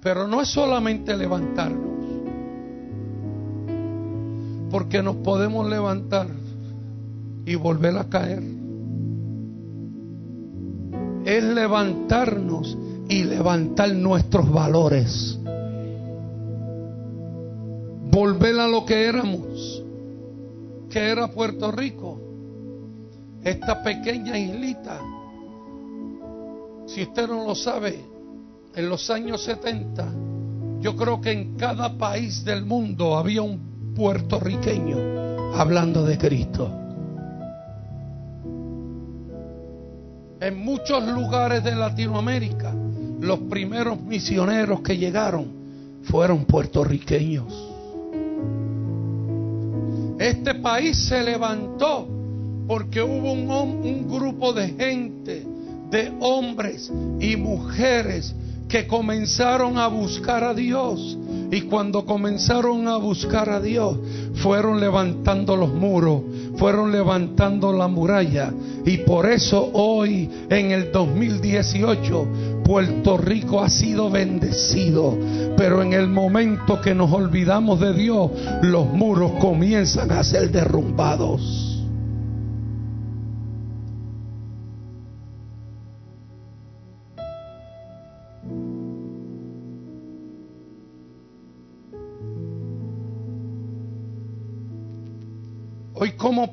Pero 0.00 0.28
no 0.28 0.40
es 0.42 0.48
solamente 0.48 1.16
levantarnos 1.16 1.87
porque 4.70 5.02
nos 5.02 5.16
podemos 5.16 5.68
levantar 5.68 6.28
y 7.44 7.54
volver 7.54 7.96
a 7.96 8.04
caer. 8.08 8.58
es 11.28 11.44
levantarnos 11.44 12.78
y 13.06 13.24
levantar 13.24 13.92
nuestros 13.92 14.50
valores. 14.50 15.38
Volver 18.10 18.58
a 18.58 18.66
lo 18.66 18.86
que 18.86 19.04
éramos, 19.04 19.82
que 20.88 21.10
era 21.10 21.28
Puerto 21.28 21.70
Rico, 21.70 22.18
esta 23.44 23.82
pequeña 23.82 24.38
islita. 24.38 25.00
Si 26.86 27.02
usted 27.02 27.28
no 27.28 27.44
lo 27.44 27.54
sabe, 27.54 28.02
en 28.74 28.88
los 28.88 29.10
años 29.10 29.44
70, 29.44 30.10
yo 30.80 30.96
creo 30.96 31.20
que 31.20 31.32
en 31.32 31.56
cada 31.56 31.98
país 31.98 32.42
del 32.42 32.64
mundo 32.64 33.18
había 33.18 33.42
un 33.42 33.60
puertorriqueño 33.98 35.58
hablando 35.58 36.04
de 36.04 36.16
Cristo. 36.16 36.70
En 40.40 40.56
muchos 40.56 41.04
lugares 41.08 41.64
de 41.64 41.74
Latinoamérica, 41.74 42.72
los 43.20 43.40
primeros 43.40 44.00
misioneros 44.00 44.82
que 44.82 44.96
llegaron 44.96 45.46
fueron 46.04 46.44
puertorriqueños. 46.44 47.52
Este 50.20 50.54
país 50.54 50.96
se 51.08 51.24
levantó 51.24 52.06
porque 52.68 53.02
hubo 53.02 53.32
un, 53.32 53.50
un 53.50 54.08
grupo 54.08 54.52
de 54.52 54.68
gente, 54.68 55.44
de 55.90 56.12
hombres 56.20 56.92
y 57.18 57.36
mujeres 57.36 58.32
que 58.68 58.86
comenzaron 58.86 59.78
a 59.78 59.88
buscar 59.88 60.44
a 60.44 60.54
Dios. 60.54 61.16
Y 61.50 61.62
cuando 61.62 62.04
comenzaron 62.04 62.86
a 62.88 62.98
buscar 62.98 63.48
a 63.48 63.60
Dios, 63.60 63.96
fueron 64.34 64.80
levantando 64.80 65.56
los 65.56 65.72
muros, 65.72 66.22
fueron 66.56 66.92
levantando 66.92 67.72
la 67.72 67.88
muralla. 67.88 68.52
Y 68.84 68.98
por 68.98 69.30
eso 69.30 69.70
hoy, 69.72 70.28
en 70.50 70.70
el 70.72 70.92
2018, 70.92 72.28
Puerto 72.64 73.16
Rico 73.16 73.62
ha 73.62 73.70
sido 73.70 74.10
bendecido. 74.10 75.16
Pero 75.56 75.82
en 75.82 75.94
el 75.94 76.06
momento 76.06 76.82
que 76.82 76.94
nos 76.94 77.10
olvidamos 77.12 77.80
de 77.80 77.94
Dios, 77.94 78.30
los 78.62 78.86
muros 78.86 79.32
comienzan 79.40 80.12
a 80.12 80.22
ser 80.22 80.50
derrumbados. 80.50 81.67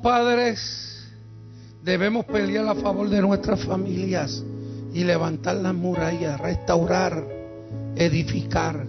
Padres 0.00 0.96
debemos 1.82 2.24
pelear 2.24 2.66
a 2.68 2.74
favor 2.74 3.08
de 3.08 3.20
nuestras 3.20 3.64
familias 3.64 4.42
y 4.92 5.04
levantar 5.04 5.56
las 5.56 5.74
murallas, 5.74 6.40
restaurar, 6.40 7.24
edificar. 7.94 8.86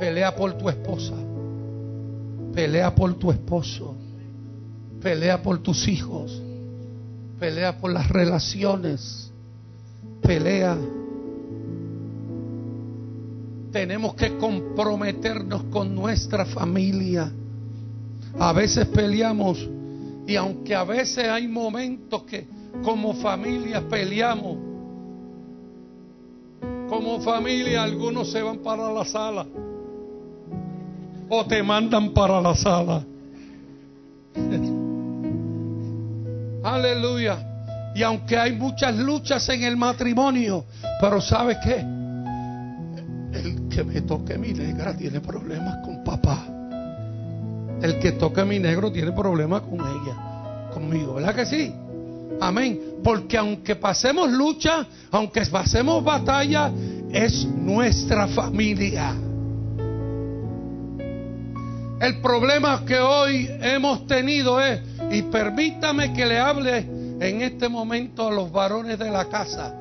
Pelea 0.00 0.34
por 0.34 0.54
tu 0.54 0.68
esposa, 0.68 1.14
pelea 2.54 2.94
por 2.94 3.14
tu 3.14 3.30
esposo, 3.30 3.94
pelea 5.00 5.42
por 5.42 5.58
tus 5.58 5.86
hijos, 5.86 6.42
pelea 7.38 7.78
por 7.78 7.92
las 7.92 8.08
relaciones, 8.08 9.30
pelea. 10.22 10.76
Tenemos 13.70 14.14
que 14.14 14.36
comprometernos 14.36 15.64
con 15.64 15.94
nuestra 15.94 16.44
familia 16.44 17.32
a 18.38 18.52
veces 18.52 18.86
peleamos 18.88 19.68
y 20.26 20.36
aunque 20.36 20.74
a 20.74 20.84
veces 20.84 21.26
hay 21.28 21.48
momentos 21.48 22.22
que 22.24 22.46
como 22.82 23.14
familia 23.14 23.82
peleamos, 23.88 24.58
como 26.88 27.20
familia 27.20 27.82
algunos 27.82 28.30
se 28.30 28.42
van 28.42 28.58
para 28.58 28.92
la 28.92 29.04
sala 29.04 29.46
o 31.28 31.46
te 31.46 31.62
mandan 31.62 32.12
para 32.12 32.40
la 32.40 32.54
sala. 32.54 33.04
Aleluya. 36.62 37.48
Y 37.94 38.02
aunque 38.02 38.36
hay 38.36 38.52
muchas 38.52 38.96
luchas 38.96 39.48
en 39.48 39.64
el 39.64 39.76
matrimonio, 39.76 40.64
pero 41.00 41.20
¿sabe 41.20 41.58
qué? 41.62 41.84
El 43.38 43.68
que 43.68 43.84
me 43.84 44.00
toque 44.02 44.38
mi 44.38 44.52
negra 44.52 44.96
tiene 44.96 45.20
problemas 45.20 45.84
con 45.84 46.04
papá. 46.04 46.51
El 47.82 47.98
que 47.98 48.12
toca 48.12 48.44
mi 48.44 48.60
negro 48.60 48.92
tiene 48.92 49.10
problemas 49.10 49.62
con 49.62 49.80
ella, 49.80 50.70
conmigo, 50.72 51.14
¿verdad 51.14 51.34
que 51.34 51.46
sí? 51.46 51.74
Amén. 52.40 52.80
Porque 53.02 53.36
aunque 53.36 53.74
pasemos 53.74 54.30
lucha, 54.30 54.86
aunque 55.10 55.44
pasemos 55.46 56.04
batalla, 56.04 56.70
es 57.10 57.44
nuestra 57.44 58.28
familia. 58.28 59.16
El 62.00 62.20
problema 62.20 62.84
que 62.84 63.00
hoy 63.00 63.50
hemos 63.60 64.06
tenido 64.06 64.60
es, 64.60 64.80
y 65.10 65.22
permítame 65.22 66.12
que 66.12 66.24
le 66.24 66.38
hable 66.38 66.78
en 66.78 67.42
este 67.42 67.68
momento 67.68 68.28
a 68.28 68.32
los 68.32 68.50
varones 68.52 68.96
de 68.96 69.10
la 69.10 69.28
casa, 69.28 69.74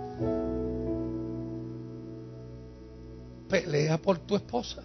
pelea 3.47 3.99
por 3.99 4.17
tu 4.19 4.35
esposa 4.35 4.81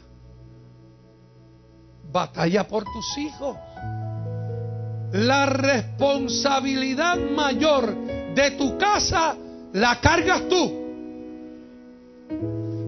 batalla 2.11 2.66
por 2.66 2.85
tus 2.85 3.19
hijos. 3.19 3.57
La 5.12 5.47
responsabilidad 5.47 7.16
mayor 7.16 7.95
de 8.35 8.51
tu 8.53 8.77
casa 8.77 9.37
la 9.73 10.01
cargas 10.01 10.49
tú. 10.49 10.85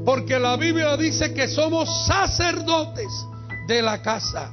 Porque 0.05 0.39
la 0.39 0.57
Biblia 0.57 0.97
dice 0.97 1.35
que 1.35 1.49
somos 1.49 2.07
sacerdotes 2.07 3.09
de 3.69 3.83
la 3.83 4.01
casa. 4.01 4.53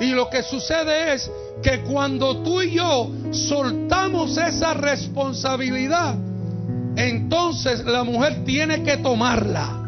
Y 0.00 0.10
lo 0.10 0.28
que 0.28 0.42
sucede 0.42 1.14
es 1.14 1.30
que 1.62 1.82
cuando 1.82 2.42
tú 2.42 2.60
y 2.62 2.72
yo 2.72 3.10
soltamos 3.32 4.36
esa 4.36 4.74
responsabilidad, 4.74 6.14
entonces 6.96 7.84
la 7.84 8.04
mujer 8.04 8.44
tiene 8.44 8.82
que 8.82 8.98
tomarla. 8.98 9.85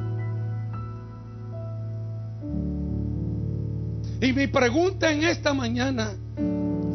Y 4.21 4.33
mi 4.33 4.49
pregunta 4.49 5.13
en 5.13 5.23
esta 5.23 5.55
mañana, 5.55 6.11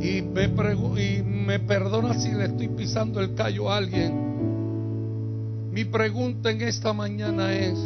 y 0.02 0.22
me, 0.22 0.44
y 1.02 1.24
me 1.24 1.60
perdona 1.60 2.16
si 2.16 2.32
le 2.32 2.46
estoy 2.46 2.68
pisando 2.68 3.22
el 3.22 3.34
callo 3.34 3.72
a 3.72 3.78
alguien, 3.78 5.72
mi 5.72 5.86
pregunta 5.86 6.52
en 6.52 6.62
esta 6.62 6.92
mañana 6.92 7.54
es, 7.54 7.80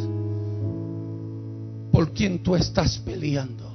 ¿por 1.92 2.12
quién 2.12 2.42
tú 2.42 2.56
estás 2.56 2.98
peleando? 2.98 3.66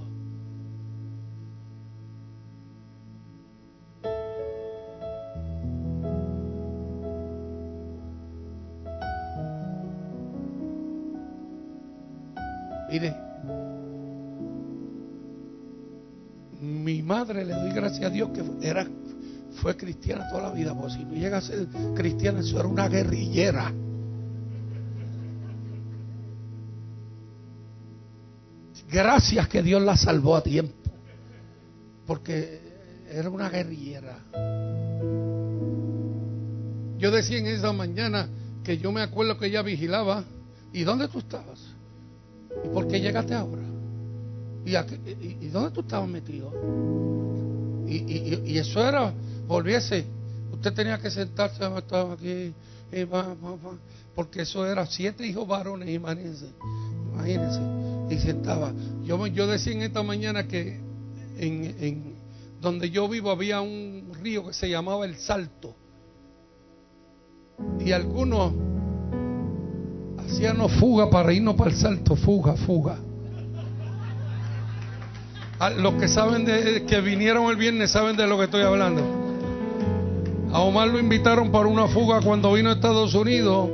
Mire, 12.91 13.22
mi 16.63 17.01
madre 17.01 17.43
le 17.43 17.53
doy 17.53 17.71
gracias 17.71 18.05
a 18.05 18.09
Dios 18.09 18.29
que 18.29 18.67
era 18.67 18.87
fue 19.61 19.75
cristiana 19.77 20.27
toda 20.29 20.43
la 20.43 20.51
vida, 20.51 20.73
porque 20.73 20.93
si 20.93 21.05
no 21.05 21.13
llega 21.13 21.37
a 21.37 21.41
ser 21.41 21.67
cristiana, 21.95 22.39
eso 22.39 22.59
era 22.59 22.67
una 22.67 22.87
guerrillera. 22.87 23.71
Gracias 28.91 29.47
que 29.47 29.61
Dios 29.61 29.81
la 29.81 29.97
salvó 29.97 30.35
a 30.35 30.43
tiempo, 30.43 30.73
porque 32.05 32.61
era 33.09 33.29
una 33.29 33.49
guerrillera. 33.49 34.19
Yo 36.97 37.11
decía 37.11 37.37
en 37.37 37.47
esa 37.47 37.73
mañana 37.73 38.29
que 38.63 38.77
yo 38.77 38.91
me 38.91 39.01
acuerdo 39.01 39.37
que 39.37 39.47
ella 39.47 39.61
vigilaba. 39.61 40.23
¿Y 40.71 40.83
dónde 40.83 41.07
tú 41.07 41.19
estabas? 41.19 41.59
¿Y 42.63 42.67
por 42.69 42.87
qué 42.87 42.99
llegaste 42.99 43.33
ahora? 43.33 43.62
¿Y, 44.65 45.47
dónde 45.49 45.71
tú 45.71 45.81
estabas 45.81 46.09
metido? 46.09 46.51
Y, 47.87 48.57
eso 48.57 48.85
era, 48.87 49.13
volviese, 49.47 50.05
usted 50.51 50.73
tenía 50.73 50.97
que 50.99 51.11
sentarse, 51.11 51.63
estaba 51.77 52.13
aquí, 52.13 52.53
porque 54.15 54.43
eso 54.43 54.65
era 54.65 54.85
siete 54.85 55.25
hijos 55.25 55.47
varones, 55.47 55.89
imagínense, 55.89 56.47
imagínense, 57.11 57.59
y 58.09 58.17
sentaba. 58.19 58.71
Yo, 59.03 59.27
yo 59.27 59.47
decía 59.47 59.73
en 59.73 59.81
esta 59.81 60.01
mañana 60.01 60.47
que 60.47 60.79
en, 61.37 61.75
en 61.79 62.15
donde 62.61 62.89
yo 62.89 63.09
vivo 63.09 63.31
había 63.31 63.59
un 63.61 64.11
río 64.21 64.47
que 64.47 64.53
se 64.53 64.69
llamaba 64.69 65.05
El 65.05 65.17
Salto, 65.17 65.75
y 67.85 67.91
algunos 67.91 68.53
hacían 70.17 70.57
fuga 70.69 71.09
para 71.09 71.33
irnos 71.33 71.55
para 71.55 71.71
el 71.71 71.75
Salto, 71.75 72.15
fuga, 72.15 72.55
fuga. 72.55 72.97
Ah, 75.59 75.69
los 75.69 75.93
que 75.95 76.07
saben 76.07 76.45
de 76.45 76.85
que 76.85 77.01
vinieron 77.01 77.49
el 77.49 77.55
viernes 77.55 77.91
saben 77.91 78.15
de 78.17 78.27
lo 78.27 78.37
que 78.37 78.45
estoy 78.45 78.63
hablando. 78.63 79.01
A 80.51 80.59
Omar 80.61 80.87
lo 80.87 80.99
invitaron 80.99 81.51
para 81.51 81.67
una 81.67 81.87
fuga 81.87 82.21
cuando 82.21 82.53
vino 82.53 82.69
a 82.69 82.73
Estados 82.73 83.13
Unidos 83.15 83.69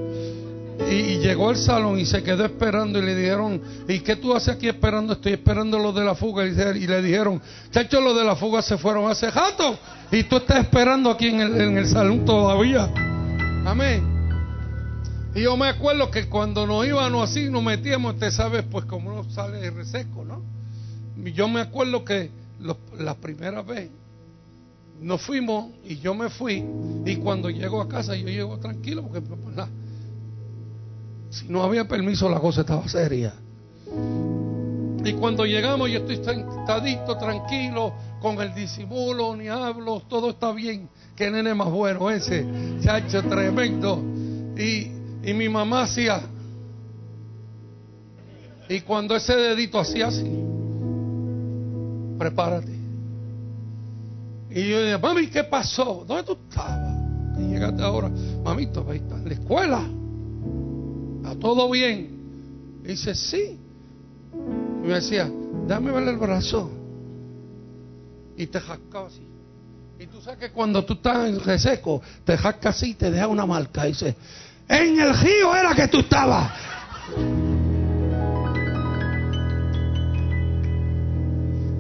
y, 0.89 1.20
llegó 1.20 1.50
al 1.50 1.58
salón 1.58 2.00
y 2.00 2.06
se 2.06 2.24
quedó 2.24 2.46
esperando 2.46 3.00
y 3.00 3.02
le 3.02 3.15
dijeron, 3.15 3.62
¿y 3.88 4.00
qué 4.00 4.15
tú 4.15 4.34
haces 4.34 4.56
aquí 4.56 4.68
esperando? 4.68 5.13
Estoy 5.13 5.34
esperando 5.34 5.78
los 5.78 5.94
de 5.94 6.04
la 6.04 6.15
fuga. 6.15 6.46
Y, 6.46 6.88
le 6.88 7.02
dijeron, 7.02 7.42
chacho, 7.72 8.00
los 8.00 8.15
de 8.15 8.24
la 8.24 8.36
fuga 8.36 8.62
se 8.62 8.78
fueron 8.78 9.10
hace 9.10 9.30
rato 9.30 9.78
y 10.12 10.24
tú 10.24 10.38
estás 10.38 10.60
esperando 10.60 11.10
aquí 11.12 11.28
en 11.28 11.78
el, 11.78 11.86
salón 11.88 12.24
todavía. 12.24 12.89
Amén. 13.65 14.18
Y 15.36 15.42
yo 15.42 15.58
me 15.58 15.68
acuerdo 15.68 16.10
que 16.10 16.28
cuando 16.28 16.65
nos 16.65 16.88
íbamos 16.88 17.30
así, 17.30 17.50
nos 17.50 17.62
metíamos, 17.62 18.18
te 18.18 18.32
sabes, 18.32 18.63
pues 18.70 18.86
como 18.86 19.13
no 19.13 19.30
sale 19.30 19.70
reseco, 19.70 20.24
¿no? 20.24 20.42
Yo 21.17 21.48
me 21.48 21.62
acuerdo 21.62 22.04
que 22.06 22.30
la 22.98 23.15
primera 23.15 23.62
vez 23.62 23.89
nos 25.02 25.22
fuimos 25.22 25.72
y 25.84 25.98
yo 25.98 26.13
me 26.13 26.30
fui 26.30 26.63
y 27.06 27.15
cuando 27.17 27.50
llego 27.50 27.82
a 27.82 27.88
casa 27.88 28.15
yo 28.15 28.28
llego 28.28 28.58
tranquilo 28.58 29.04
porque 29.04 29.22
pues, 29.22 29.39
pues, 29.41 29.67
si 31.30 31.48
no 31.48 31.63
había 31.63 31.88
permiso 31.88 32.30
la 32.30 32.39
cosa 32.39 32.62
estaba 32.62 32.88
seria. 32.88 33.34
Y 35.06 35.13
cuando 35.13 35.45
llegamos 35.45 35.89
yo 35.89 36.00
estoy 36.00 36.17
sentadito, 36.17 37.17
tranquilo, 37.17 37.93
con 38.22 38.41
el 38.41 38.54
disimulo, 38.54 39.36
ni 39.36 39.48
hablo, 39.48 40.02
todo 40.10 40.32
está 40.32 40.52
bien. 40.52 40.89
Qué 41.15 41.32
nene 41.32 41.54
más 41.54 41.69
bueno 41.69 42.10
ese, 42.10 42.45
chacho 42.82 43.24
tremendo. 43.24 44.04
Y, 44.58 44.91
y 45.24 45.34
mi 45.34 45.48
mamá 45.48 45.84
hacía, 45.84 46.22
y 48.67 48.82
cuando 48.82 49.15
ese 49.15 49.36
dedito 49.36 49.80
hacía 49.80 50.08
así, 50.08 50.30
prepárate. 52.19 52.77
Y 54.51 54.69
yo 54.69 54.84
dije, 54.84 54.97
mami, 54.97 55.27
¿qué 55.27 55.43
pasó? 55.43 56.03
¿Dónde 56.08 56.23
tú 56.23 56.38
estabas? 56.49 56.95
Y 57.39 57.43
llegaste 57.43 57.82
ahora, 57.82 58.12
mamito, 58.43 58.86
ahí 58.89 58.97
está 58.97 59.15
en 59.15 59.25
la 59.25 59.34
escuela. 59.34 59.84
¿Está 61.17 61.39
todo 61.39 61.69
bien? 61.71 62.82
Dice, 62.84 63.15
sí. 63.15 63.60
Y 64.34 64.88
me 64.88 64.95
decía, 64.95 65.32
dame 65.67 65.91
ver 65.91 66.08
el 66.08 66.17
brazo. 66.17 66.69
Y 68.36 68.47
te 68.47 68.60
jascaba 68.60 69.08
así. 69.08 69.25
Y 69.99 70.08
tú 70.08 70.21
sabes 70.21 70.39
que 70.39 70.51
cuando 70.51 70.84
tú 70.84 70.93
estás 70.93 71.27
en 71.27 71.39
reseco, 71.39 72.01
te 72.23 72.38
jasca 72.38 72.69
así 72.69 72.91
y 72.91 72.93
te 72.95 73.12
deja 73.12 73.27
una 73.27 73.45
marca. 73.45 73.86
Dice, 73.86 74.15
en 74.67 74.99
el 74.99 75.17
río 75.17 75.55
era 75.55 75.75
que 75.75 75.88
tú 75.88 75.99
estabas. 75.99 76.51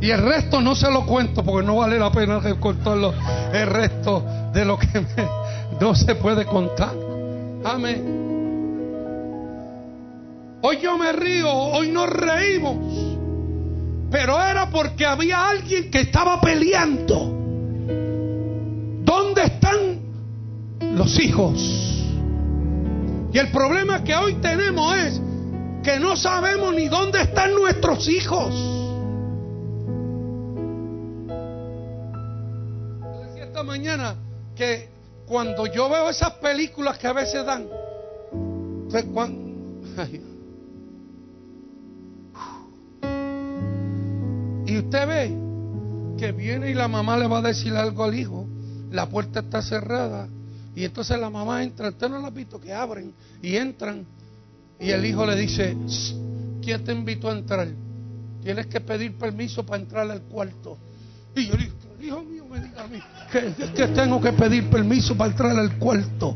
Y 0.01 0.11
el 0.11 0.21
resto 0.21 0.61
no 0.61 0.75
se 0.75 0.89
lo 0.89 1.05
cuento 1.05 1.43
porque 1.43 1.65
no 1.65 1.77
vale 1.77 1.99
la 1.99 2.11
pena 2.11 2.41
contarlo. 2.59 3.13
El 3.53 3.67
resto 3.67 4.23
de 4.53 4.65
lo 4.65 4.77
que 4.77 4.87
no 5.81 5.93
se 5.93 6.15
puede 6.15 6.45
contar. 6.45 6.93
Amén. 7.65 8.19
Hoy 10.61 10.77
yo 10.81 10.97
me 10.97 11.11
río, 11.11 11.51
hoy 11.51 11.89
nos 11.89 12.09
reímos. 12.09 12.77
Pero 14.11 14.41
era 14.41 14.69
porque 14.69 15.05
había 15.05 15.49
alguien 15.49 15.91
que 15.91 16.01
estaba 16.01 16.39
peleando. 16.39 17.35
¿Dónde 19.03 19.43
están 19.43 19.99
los 20.95 21.19
hijos? 21.19 21.59
Y 23.31 23.37
el 23.37 23.49
problema 23.51 24.03
que 24.03 24.15
hoy 24.15 24.35
tenemos 24.35 24.95
es 24.95 25.21
que 25.83 25.99
no 25.99 26.15
sabemos 26.15 26.73
ni 26.73 26.87
dónde 26.87 27.21
están 27.21 27.53
nuestros 27.53 28.07
hijos. 28.09 28.53
Mañana 33.69 34.15
que 34.55 34.89
cuando 35.27 35.67
yo 35.67 35.87
veo 35.89 36.09
esas 36.09 36.33
películas 36.33 36.97
que 36.97 37.05
a 37.05 37.13
veces 37.13 37.45
dan, 37.45 37.67
y 44.65 44.77
usted 44.77 45.07
ve 45.07 45.31
que 46.17 46.31
viene 46.31 46.71
y 46.71 46.73
la 46.73 46.87
mamá 46.87 47.15
le 47.15 47.27
va 47.27 47.37
a 47.37 47.43
decir 47.43 47.75
algo 47.75 48.03
al 48.03 48.15
hijo, 48.17 48.47
la 48.89 49.07
puerta 49.07 49.41
está 49.41 49.61
cerrada, 49.61 50.27
y 50.75 50.83
entonces 50.83 51.19
la 51.19 51.29
mamá 51.29 51.63
entra, 51.63 51.89
usted 51.89 52.09
no 52.09 52.17
lo 52.17 52.25
ha 52.25 52.31
visto 52.31 52.59
que 52.59 52.73
abren 52.73 53.13
y 53.43 53.55
entran, 53.55 54.03
y 54.79 54.89
el 54.89 55.05
hijo 55.05 55.27
le 55.27 55.35
dice, 55.35 55.77
¿quién 56.63 56.83
te 56.83 56.91
invitó 56.91 57.29
a 57.29 57.37
entrar? 57.37 57.67
Tienes 58.41 58.65
que 58.65 58.81
pedir 58.81 59.15
permiso 59.15 59.63
para 59.63 59.79
entrar 59.83 60.09
al 60.09 60.23
cuarto. 60.23 60.75
Y 61.35 61.45
yo 61.45 61.55
digo, 61.55 61.75
hijo 62.01 62.23
mío 62.23 62.38
que, 63.31 63.87
tengo 63.87 64.21
que 64.21 64.33
pedir 64.33 64.69
permiso 64.69 65.15
para 65.15 65.31
entrar 65.31 65.57
al 65.57 65.77
cuarto. 65.77 66.35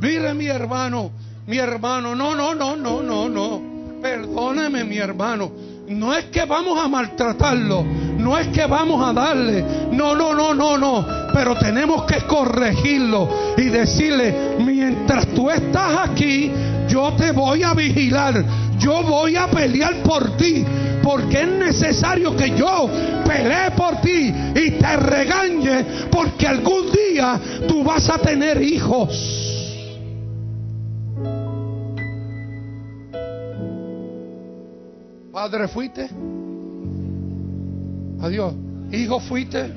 Mire 0.00 0.34
mi 0.34 0.46
hermano, 0.46 1.10
mi 1.46 1.58
hermano, 1.58 2.14
no, 2.14 2.34
no, 2.34 2.54
no, 2.54 2.76
no, 2.76 3.02
no, 3.02 3.28
no. 3.28 3.62
Perdóneme 4.00 4.84
mi 4.84 4.98
hermano. 4.98 5.52
No 5.88 6.14
es 6.14 6.26
que 6.26 6.44
vamos 6.44 6.78
a 6.82 6.88
maltratarlo, 6.88 7.84
no 8.18 8.38
es 8.38 8.48
que 8.48 8.64
vamos 8.66 9.06
a 9.06 9.12
darle, 9.12 9.62
no, 9.92 10.14
no, 10.14 10.32
no, 10.32 10.54
no, 10.54 10.78
no, 10.78 11.06
pero 11.34 11.56
tenemos 11.56 12.04
que 12.04 12.20
corregirlo 12.26 13.28
y 13.58 13.64
decirle, 13.64 14.56
mientras 14.58 15.26
tú 15.34 15.50
estás 15.50 16.08
aquí, 16.08 16.50
yo 16.88 17.12
te 17.14 17.32
voy 17.32 17.62
a 17.62 17.74
vigilar, 17.74 18.42
yo 18.78 19.02
voy 19.02 19.36
a 19.36 19.48
pelear 19.48 20.02
por 20.02 20.36
ti, 20.36 20.64
porque 21.02 21.42
es 21.42 21.48
necesario 21.48 22.36
que 22.36 22.50
yo 22.56 22.88
pelee 23.26 23.70
por 23.72 24.00
ti 24.00 24.32
y 24.54 24.70
te 24.72 24.96
regañe, 24.96 25.84
porque 26.10 26.46
algún 26.46 26.90
día 26.92 27.40
tú 27.66 27.82
vas 27.82 28.08
a 28.08 28.18
tener 28.18 28.62
hijos. 28.62 29.42
Padre, 35.32 35.66
fuiste. 35.68 36.08
Adiós. 38.20 38.54
Hijo, 38.92 39.18
fuiste. 39.18 39.72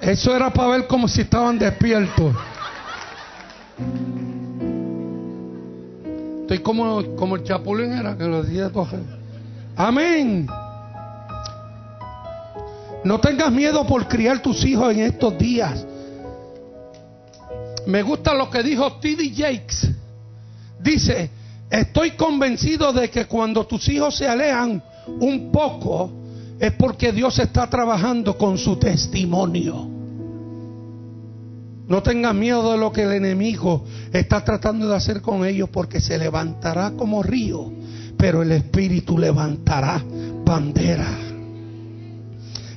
Eso 0.00 0.34
era 0.34 0.50
para 0.50 0.68
ver 0.68 0.86
como 0.86 1.06
si 1.06 1.20
estaban 1.20 1.58
despiertos. 1.58 2.34
Estoy 6.50 6.64
como, 6.64 7.14
como 7.14 7.36
el 7.36 7.44
chapulín 7.44 7.92
era 7.92 8.18
que 8.18 8.24
lo 8.24 8.42
decía 8.42 8.72
Amén. 9.76 10.48
No 13.04 13.20
tengas 13.20 13.52
miedo 13.52 13.86
por 13.86 14.08
criar 14.08 14.42
tus 14.42 14.64
hijos 14.64 14.92
en 14.92 14.98
estos 15.02 15.38
días. 15.38 15.86
Me 17.86 18.02
gusta 18.02 18.34
lo 18.34 18.50
que 18.50 18.64
dijo 18.64 18.94
T.D. 18.94 19.32
Jakes. 19.32 19.92
Dice, 20.80 21.30
estoy 21.70 22.16
convencido 22.16 22.92
de 22.92 23.08
que 23.08 23.26
cuando 23.26 23.64
tus 23.64 23.88
hijos 23.88 24.16
se 24.16 24.26
alejan 24.26 24.82
un 25.06 25.52
poco 25.52 26.10
es 26.58 26.72
porque 26.72 27.12
Dios 27.12 27.38
está 27.38 27.70
trabajando 27.70 28.36
con 28.36 28.58
su 28.58 28.74
testimonio. 28.74 29.89
No 31.90 32.04
tengan 32.04 32.38
miedo 32.38 32.70
de 32.70 32.78
lo 32.78 32.92
que 32.92 33.02
el 33.02 33.10
enemigo 33.10 33.84
está 34.12 34.44
tratando 34.44 34.88
de 34.88 34.94
hacer 34.94 35.20
con 35.20 35.44
ellos 35.44 35.68
porque 35.70 36.00
se 36.00 36.16
levantará 36.18 36.92
como 36.92 37.20
río, 37.20 37.68
pero 38.16 38.42
el 38.42 38.52
Espíritu 38.52 39.18
levantará 39.18 40.00
bandera. 40.44 41.08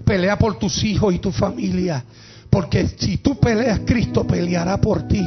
Pelea 0.04 0.36
por 0.39 0.58
tus 0.58 0.84
hijos 0.84 1.13
y 1.13 1.19
tu 1.19 1.32
familia, 1.32 2.04
porque 2.49 2.88
si 2.88 3.17
tú 3.17 3.39
peleas, 3.39 3.82
Cristo 3.86 4.26
peleará 4.26 4.82
por 4.82 5.08
ti. 5.08 5.23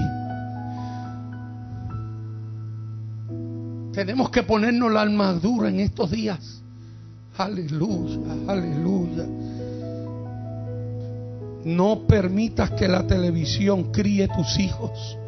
Tenemos 3.92 4.30
que 4.30 4.42
ponernos 4.42 4.92
la 4.92 5.02
armadura 5.02 5.68
en 5.68 5.78
estos 5.78 6.10
días. 6.10 6.60
Aleluya, 7.38 8.18
aleluya. 8.48 9.26
No 11.66 12.06
permitas 12.06 12.70
que 12.70 12.86
la 12.86 13.08
televisión 13.08 13.90
críe 13.90 14.28
tus 14.28 14.56
hijos. 14.60 15.18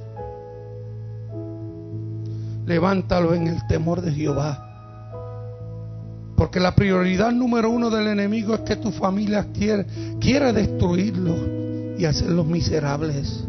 Levántalo 2.64 3.34
en 3.34 3.48
el 3.48 3.66
temor 3.66 4.02
de 4.02 4.12
Jehová. 4.12 4.64
Porque 6.36 6.60
la 6.60 6.76
prioridad 6.76 7.32
número 7.32 7.70
uno 7.70 7.90
del 7.90 8.06
enemigo 8.06 8.54
es 8.54 8.60
que 8.60 8.76
tu 8.76 8.92
familia 8.92 9.48
quiere, 9.52 9.84
quiere 10.20 10.52
destruirlos 10.52 11.40
y 11.98 12.04
hacerlos 12.04 12.46
miserables. 12.46 13.42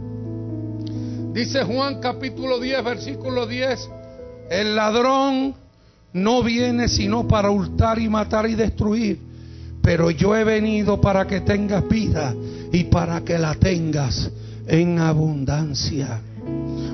Dice 1.32 1.64
Juan 1.66 2.00
capítulo 2.02 2.60
10, 2.60 2.84
versículo 2.84 3.46
10, 3.46 3.88
el 4.50 4.76
ladrón 4.76 5.54
no 6.14 6.42
viene 6.42 6.88
sino 6.88 7.28
para 7.28 7.52
hurtar 7.52 8.00
y 8.00 8.10
matar 8.10 8.50
y 8.50 8.56
destruir, 8.56 9.29
pero 9.90 10.12
yo 10.12 10.36
he 10.36 10.44
venido 10.44 11.02
para 11.02 11.26
que 11.26 11.42
tengas 11.42 11.90
vida 11.90 12.36
y 12.72 12.84
para 12.84 13.22
que 13.22 13.40
la 13.40 13.56
tengas 13.56 14.30
en 14.68 15.00
abundancia. 15.00 16.22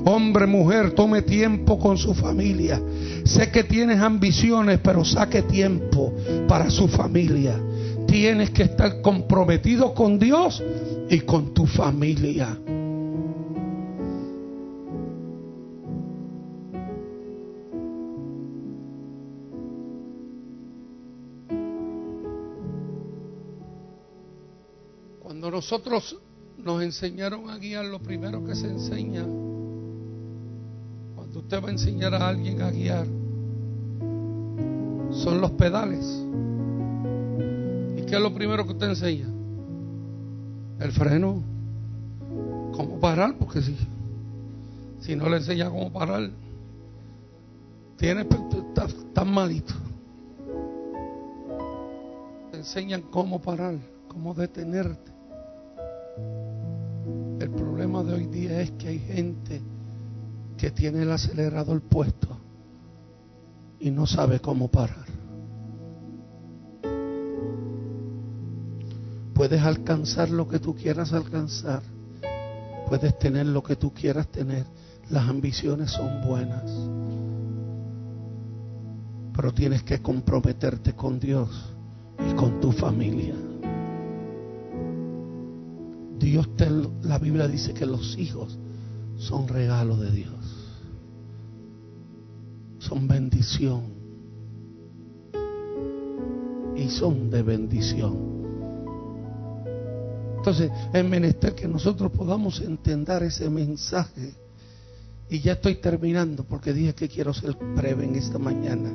Hombre, 0.05 0.47
mujer, 0.47 0.91
tome 0.91 1.21
tiempo 1.23 1.77
con 1.77 1.97
su 1.97 2.13
familia. 2.13 2.79
Sé 3.25 3.51
que 3.51 3.65
tienes 3.65 3.99
ambiciones, 3.99 4.79
pero 4.81 5.03
saque 5.03 5.41
tiempo 5.41 6.13
para 6.47 6.69
su 6.69 6.87
familia. 6.87 7.59
tienes 8.07 8.51
que 8.51 8.63
estar 8.63 9.01
comprometido 9.01 9.93
con 9.93 10.17
Dios 10.17 10.63
y 11.09 11.19
con 11.19 11.53
tu 11.53 11.65
familia. 11.65 12.57
Nosotros 25.65 26.15
nos 26.63 26.83
enseñaron 26.83 27.49
a 27.49 27.57
guiar, 27.57 27.85
lo 27.85 27.97
primero 27.97 28.45
que 28.45 28.53
se 28.53 28.67
enseña, 28.67 29.23
cuando 31.15 31.39
usted 31.39 31.63
va 31.63 31.69
a 31.69 31.71
enseñar 31.71 32.13
a 32.13 32.27
alguien 32.27 32.61
a 32.61 32.69
guiar, 32.69 33.07
son 35.09 35.41
los 35.41 35.49
pedales. 35.53 36.05
¿Y 37.97 38.05
qué 38.05 38.15
es 38.15 38.21
lo 38.21 38.31
primero 38.35 38.63
que 38.63 38.73
usted 38.73 38.89
enseña? 38.89 39.27
El 40.81 40.91
freno. 40.91 41.41
¿Cómo 42.71 42.99
parar? 42.99 43.35
Porque 43.35 43.63
si, 43.63 43.75
si 44.99 45.15
no 45.15 45.27
le 45.29 45.37
enseña 45.37 45.71
cómo 45.71 45.91
parar, 45.91 46.29
tiene 47.97 48.23
tan 49.15 49.33
malito. 49.33 49.73
Te 52.51 52.57
enseñan 52.57 53.01
cómo 53.09 53.41
parar, 53.41 53.79
cómo 54.07 54.35
detenerte. 54.35 55.14
El 57.39 57.49
problema 57.49 58.03
de 58.03 58.13
hoy 58.13 58.25
día 58.27 58.61
es 58.61 58.71
que 58.71 58.87
hay 58.87 58.99
gente 58.99 59.61
que 60.57 60.71
tiene 60.71 61.03
el 61.03 61.11
acelerador 61.11 61.81
puesto 61.81 62.37
y 63.79 63.91
no 63.91 64.07
sabe 64.07 64.39
cómo 64.39 64.69
parar. 64.69 65.05
Puedes 69.33 69.61
alcanzar 69.61 70.29
lo 70.29 70.47
que 70.47 70.59
tú 70.59 70.75
quieras 70.75 71.11
alcanzar. 71.11 71.83
Puedes 72.87 73.19
tener 73.19 73.45
lo 73.47 73.61
que 73.61 73.75
tú 73.75 73.91
quieras 73.93 74.27
tener. 74.29 74.65
Las 75.09 75.27
ambiciones 75.27 75.91
son 75.91 76.25
buenas. 76.25 76.71
Pero 79.35 79.53
tienes 79.53 79.83
que 79.83 80.01
comprometerte 80.01 80.93
con 80.93 81.19
Dios 81.19 81.49
y 82.29 82.33
con 82.33 82.61
tu 82.61 82.71
familia. 82.71 83.35
Dios 86.19 86.55
te, 86.55 86.69
la 87.03 87.19
Biblia 87.19 87.47
dice 87.47 87.73
que 87.73 87.85
los 87.85 88.17
hijos 88.17 88.57
son 89.17 89.47
regalo 89.47 89.97
de 89.97 90.11
Dios. 90.11 90.33
Son 92.79 93.07
bendición. 93.07 93.83
Y 96.75 96.89
son 96.89 97.29
de 97.29 97.41
bendición. 97.41 98.35
Entonces, 100.37 100.71
es 100.93 101.03
menester 101.03 101.55
que 101.55 101.67
nosotros 101.67 102.11
podamos 102.11 102.61
entender 102.61 103.23
ese 103.23 103.49
mensaje. 103.49 104.35
Y 105.29 105.39
ya 105.39 105.53
estoy 105.53 105.75
terminando 105.75 106.43
porque 106.43 106.71
dije 106.71 106.93
que 106.93 107.09
quiero 107.09 107.33
ser 107.33 107.57
breve 107.75 108.05
en 108.05 108.15
esta 108.15 108.37
mañana. 108.37 108.91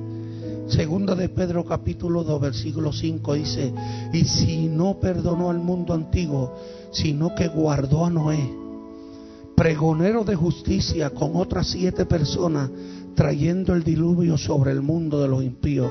Segunda 0.69 1.15
de 1.15 1.29
Pedro 1.29 1.65
capítulo 1.65 2.23
2 2.23 2.41
versículo 2.41 2.93
5 2.93 3.35
dice, 3.35 3.73
y 4.13 4.25
si 4.25 4.69
no 4.69 4.99
perdonó 5.01 5.51
al 5.51 5.59
mundo 5.59 5.95
antiguo, 5.95 6.55
sino 6.93 7.35
que 7.35 7.49
guardó 7.49 8.07
a 8.07 8.11
Noé, 8.11 8.39
pregonero 9.57 10.25
de 10.25 10.37
justicia 10.37 11.11
con 11.11 11.33
otras 11.35 11.69
siete 11.69 12.07
personas, 12.07 12.71
trayendo 13.15 13.75
el 13.75 13.83
diluvio 13.83 14.39
sobre 14.39 14.73
el 14.73 14.81
mundo 14.81 15.21
de 15.21 15.29
los 15.29 15.43
impíos. 15.43 15.91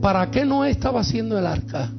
¿Para 0.00 0.30
qué 0.30 0.44
Noé 0.44 0.70
estaba 0.70 1.00
haciendo 1.00 1.38
el 1.38 1.46
arca? 1.46 1.90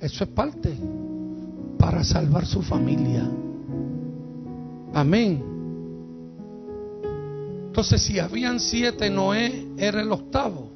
Eso 0.00 0.24
es 0.24 0.30
parte 0.30 0.76
para 1.78 2.04
salvar 2.04 2.44
su 2.44 2.62
familia. 2.62 3.28
Amén. 4.92 5.53
Entonces, 7.74 8.02
si 8.02 8.20
habían 8.20 8.60
siete, 8.60 9.10
Noé 9.10 9.66
era 9.76 10.00
el 10.00 10.12
octavo. 10.12 10.70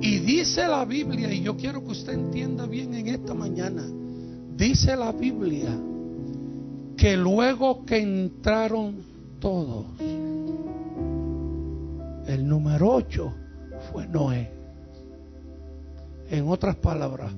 Y 0.00 0.18
dice 0.20 0.68
la 0.68 0.84
Biblia, 0.84 1.32
y 1.32 1.42
yo 1.42 1.56
quiero 1.56 1.82
que 1.82 1.90
usted 1.90 2.12
entienda 2.12 2.66
bien 2.66 2.94
en 2.94 3.08
esta 3.08 3.34
mañana, 3.34 3.82
dice 4.56 4.94
la 4.94 5.10
Biblia 5.10 5.76
que 6.96 7.16
luego 7.16 7.84
que 7.84 7.98
entraron 7.98 8.98
todos, 9.40 9.86
el 12.28 12.46
número 12.46 12.92
ocho 12.92 13.34
fue 13.90 14.06
Noé. 14.06 14.52
En 16.30 16.46
otras 16.46 16.76
palabras, 16.76 17.32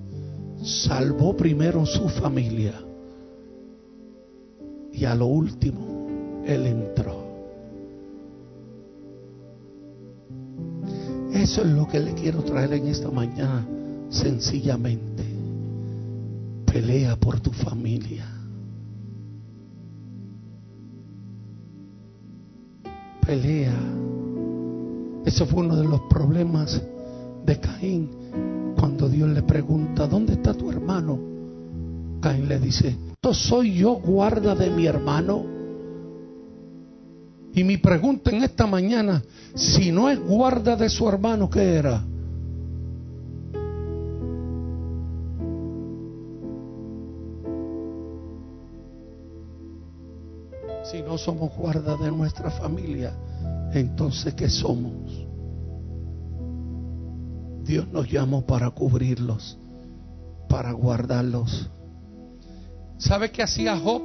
salvó 0.62 1.34
primero 1.34 1.86
su 1.86 2.10
familia 2.10 2.74
y 4.92 5.06
a 5.06 5.14
lo 5.14 5.24
último 5.24 5.99
él 6.46 6.66
entró. 6.66 7.30
Eso 11.32 11.62
es 11.62 11.68
lo 11.68 11.86
que 11.86 12.00
le 12.00 12.12
quiero 12.14 12.42
traer 12.42 12.74
en 12.74 12.88
esta 12.88 13.10
mañana, 13.10 13.66
sencillamente. 14.10 15.24
Pelea 16.66 17.16
por 17.16 17.40
tu 17.40 17.50
familia. 17.50 18.26
Pelea. 23.24 23.74
Eso 25.24 25.46
fue 25.46 25.64
uno 25.64 25.76
de 25.76 25.84
los 25.84 26.00
problemas 26.02 26.82
de 27.46 27.60
Caín. 27.60 28.10
Cuando 28.78 29.08
Dios 29.08 29.28
le 29.30 29.42
pregunta, 29.42 30.06
¿dónde 30.06 30.34
está 30.34 30.52
tu 30.52 30.70
hermano? 30.70 31.18
Caín 32.20 32.48
le 32.48 32.58
dice, 32.58 32.96
¿no 33.22 33.32
soy 33.32 33.76
yo 33.76 33.94
guarda 33.94 34.54
de 34.54 34.70
mi 34.70 34.86
hermano? 34.86 35.59
Y 37.52 37.64
mi 37.64 37.78
pregunta 37.78 38.30
en 38.30 38.44
esta 38.44 38.66
mañana, 38.66 39.22
si 39.54 39.90
no 39.90 40.08
es 40.08 40.20
guarda 40.20 40.76
de 40.76 40.88
su 40.88 41.08
hermano, 41.08 41.50
¿qué 41.50 41.74
era? 41.74 42.04
Si 50.84 51.02
no 51.02 51.18
somos 51.18 51.54
guarda 51.56 51.96
de 51.96 52.10
nuestra 52.10 52.50
familia, 52.50 53.12
entonces 53.72 54.34
¿qué 54.34 54.48
somos? 54.48 55.26
Dios 57.64 57.86
nos 57.88 58.10
llamó 58.10 58.44
para 58.44 58.70
cubrirlos, 58.70 59.56
para 60.48 60.72
guardarlos. 60.72 61.68
¿Sabe 62.98 63.30
qué 63.30 63.42
hacía 63.42 63.76
Job? 63.76 64.02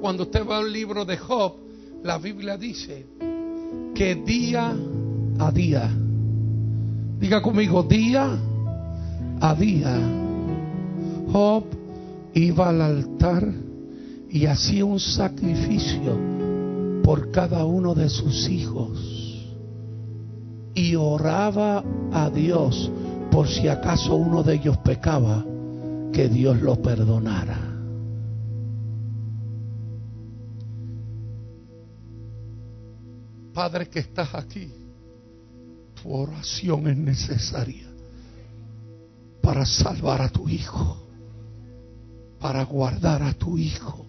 Cuando 0.00 0.24
usted 0.24 0.46
va 0.46 0.58
al 0.58 0.72
libro 0.72 1.04
de 1.04 1.16
Job, 1.16 1.63
la 2.04 2.18
Biblia 2.18 2.58
dice 2.58 3.06
que 3.94 4.14
día 4.14 4.76
a 5.38 5.50
día, 5.50 5.90
diga 7.18 7.40
conmigo, 7.40 7.82
día 7.82 8.38
a 9.40 9.54
día, 9.54 9.98
Job 11.32 11.64
iba 12.34 12.68
al 12.68 12.82
altar 12.82 13.50
y 14.28 14.44
hacía 14.44 14.84
un 14.84 15.00
sacrificio 15.00 16.18
por 17.02 17.30
cada 17.30 17.64
uno 17.64 17.94
de 17.94 18.10
sus 18.10 18.50
hijos. 18.50 19.42
Y 20.74 20.96
oraba 20.96 21.82
a 22.12 22.28
Dios 22.28 22.90
por 23.30 23.48
si 23.48 23.66
acaso 23.68 24.14
uno 24.14 24.42
de 24.42 24.56
ellos 24.56 24.76
pecaba, 24.78 25.42
que 26.12 26.28
Dios 26.28 26.60
lo 26.60 26.76
perdonara. 26.82 27.73
Padre 33.54 33.88
que 33.88 34.00
estás 34.00 34.34
aquí, 34.34 34.68
tu 36.02 36.12
oración 36.12 36.88
es 36.88 36.96
necesaria 36.96 37.86
para 39.40 39.64
salvar 39.64 40.22
a 40.22 40.28
tu 40.28 40.48
hijo, 40.48 40.96
para 42.40 42.64
guardar 42.64 43.22
a 43.22 43.32
tu 43.32 43.56
hijo, 43.56 44.04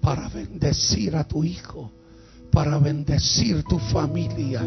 para 0.00 0.28
bendecir 0.28 1.14
a 1.14 1.22
tu 1.22 1.44
hijo, 1.44 1.92
para 2.50 2.78
bendecir 2.78 3.62
tu 3.62 3.78
familia, 3.78 4.60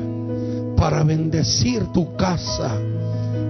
para 0.77 1.04
bendecir 1.04 1.86
tu 1.88 2.15
casa, 2.15 2.80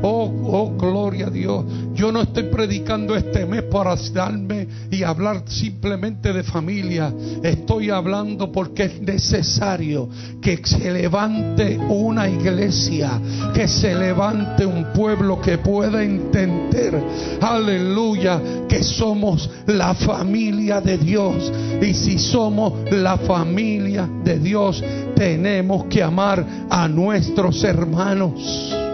Oh, 0.03 0.31
oh, 0.47 0.77
gloria 0.77 1.27
a 1.27 1.29
Dios. 1.29 1.65
Yo 1.93 2.11
no 2.11 2.21
estoy 2.21 2.43
predicando 2.43 3.15
este 3.15 3.45
mes 3.45 3.63
para 3.63 3.95
darme 4.13 4.67
y 4.89 5.03
hablar 5.03 5.43
simplemente 5.45 6.33
de 6.33 6.43
familia. 6.43 7.13
Estoy 7.43 7.91
hablando 7.91 8.51
porque 8.51 8.83
es 8.83 9.01
necesario 9.01 10.09
que 10.41 10.59
se 10.63 10.91
levante 10.91 11.77
una 11.77 12.27
iglesia, 12.27 13.21
que 13.53 13.67
se 13.67 13.93
levante 13.93 14.65
un 14.65 14.91
pueblo 14.93 15.39
que 15.39 15.59
pueda 15.59 16.03
entender, 16.03 16.99
aleluya, 17.39 18.41
que 18.67 18.83
somos 18.83 19.49
la 19.67 19.93
familia 19.93 20.81
de 20.81 20.97
Dios. 20.97 21.51
Y 21.81 21.93
si 21.93 22.17
somos 22.17 22.91
la 22.91 23.17
familia 23.17 24.09
de 24.23 24.39
Dios, 24.39 24.83
tenemos 25.15 25.85
que 25.85 26.01
amar 26.01 26.45
a 26.69 26.87
nuestros 26.87 27.63
hermanos. 27.63 28.89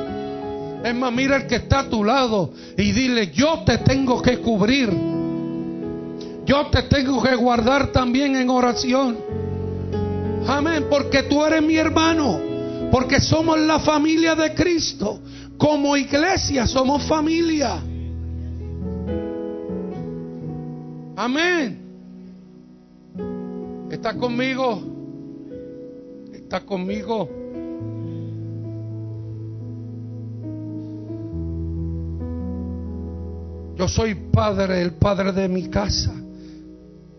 Es 0.88 0.96
más, 0.96 1.12
mira 1.12 1.36
el 1.36 1.48
que 1.48 1.56
está 1.56 1.80
a 1.80 1.90
tu 1.90 2.02
lado 2.02 2.54
y 2.78 2.94
dile, 2.94 3.30
yo 3.32 3.62
te 3.66 3.80
tengo 3.80 4.22
que 4.22 4.38
cubrir. 4.40 4.90
Yo 6.46 6.68
te 6.68 6.84
tengo 6.84 7.22
que 7.22 7.36
guardar 7.36 7.92
también 7.92 8.38
en 8.38 8.50
oración. 8.50 9.18
Amén, 10.48 10.86
porque 10.90 11.24
tú 11.24 11.44
eres 11.44 11.62
mi 11.62 11.76
hermano, 11.76 12.40
porque 12.90 13.20
somos 13.20 13.60
la 13.60 13.80
familia 13.80 14.34
de 14.34 14.54
Cristo. 14.54 15.20
Como 15.58 15.98
iglesia 15.98 16.66
somos 16.66 17.04
familia. 17.04 17.82
Amén. 21.18 21.82
¿Está 23.92 24.14
conmigo? 24.14 24.82
¿Está 26.32 26.62
conmigo? 26.62 27.47
Yo 33.78 33.88
soy 33.88 34.16
padre, 34.16 34.82
el 34.82 34.94
padre 34.94 35.32
de 35.32 35.48
mi 35.48 35.70
casa. 35.70 36.12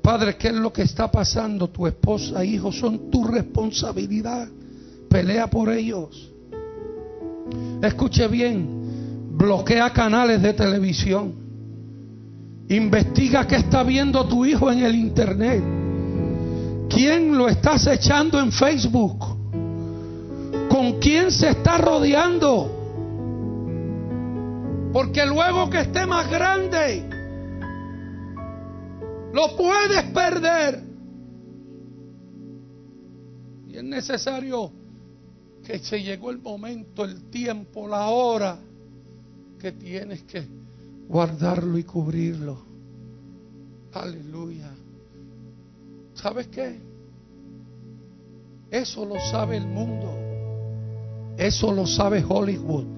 Padre, 0.03 0.37
¿qué 0.37 0.49
es 0.49 0.55
lo 0.55 0.73
que 0.73 0.83
está 0.83 1.09
pasando? 1.09 1.68
Tu 1.68 1.87
esposa, 1.87 2.44
hijo, 2.44 2.73
son 2.73 3.11
tu 3.11 3.25
responsabilidad. 3.25 4.49
Pelea 5.09 5.47
por 5.49 5.71
ellos. 5.71 6.33
Escuche 7.81 8.27
bien, 8.27 9.37
bloquea 9.37 9.92
canales 9.92 10.42
de 10.42 10.53
televisión. 10.53 11.33
Investiga 12.68 13.47
qué 13.47 13.57
está 13.57 13.85
viendo 13.85 14.27
tu 14.27 14.44
hijo 14.44 14.71
en 14.73 14.81
el 14.81 14.97
internet. 14.97 15.62
¿Quién 16.90 17.38
lo 17.38 17.49
estás 17.49 17.87
echando 17.87 18.40
en 18.40 18.51
Facebook? 18.51 19.18
¿Con 20.68 20.99
quién 20.99 21.31
se 21.31 21.51
está 21.51 21.79
rodeando? 21.79 22.78
Porque 24.92 25.27
luego 25.27 25.68
que 25.68 25.81
esté 25.81 26.07
más 26.07 26.31
grande, 26.31 27.09
lo 29.33 29.57
puedes 29.57 30.03
perder. 30.12 30.83
Y 33.68 33.77
es 33.77 33.85
necesario 33.85 34.72
que 35.62 35.79
se 35.79 36.03
llegó 36.03 36.31
el 36.31 36.38
momento, 36.38 37.05
el 37.05 37.31
tiempo, 37.31 37.87
la 37.87 38.09
hora, 38.09 38.59
que 39.59 39.72
tienes 39.72 40.22
que 40.22 40.46
guardarlo 41.07 41.77
y 41.77 41.85
cubrirlo. 41.85 42.59
Aleluya. 43.92 44.70
¿Sabes 46.14 46.48
qué? 46.48 46.81
Eso 48.70 49.05
lo 49.05 49.20
sabe 49.31 49.59
el 49.59 49.66
mundo. 49.66 50.14
Eso 51.37 51.72
lo 51.72 51.87
sabe 51.87 52.24
Hollywood. 52.27 52.98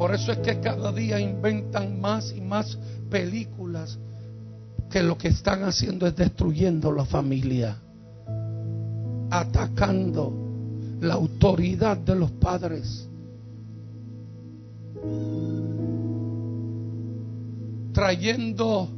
Por 0.00 0.14
eso 0.14 0.32
es 0.32 0.38
que 0.38 0.58
cada 0.60 0.92
día 0.92 1.20
inventan 1.20 2.00
más 2.00 2.32
y 2.34 2.40
más 2.40 2.78
películas 3.10 3.98
que 4.90 5.02
lo 5.02 5.18
que 5.18 5.28
están 5.28 5.62
haciendo 5.64 6.06
es 6.06 6.16
destruyendo 6.16 6.90
la 6.90 7.04
familia, 7.04 7.76
atacando 9.28 10.32
la 11.02 11.12
autoridad 11.12 11.98
de 11.98 12.14
los 12.14 12.30
padres, 12.30 13.06
trayendo 17.92 18.88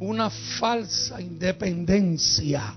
una 0.00 0.28
falsa 0.28 1.18
independencia 1.18 2.76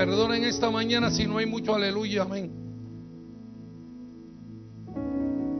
perdonen 0.00 0.44
esta 0.44 0.70
mañana 0.70 1.10
si 1.10 1.26
no 1.26 1.36
hay 1.36 1.44
mucho 1.44 1.74
aleluya, 1.74 2.22
amén. 2.22 2.50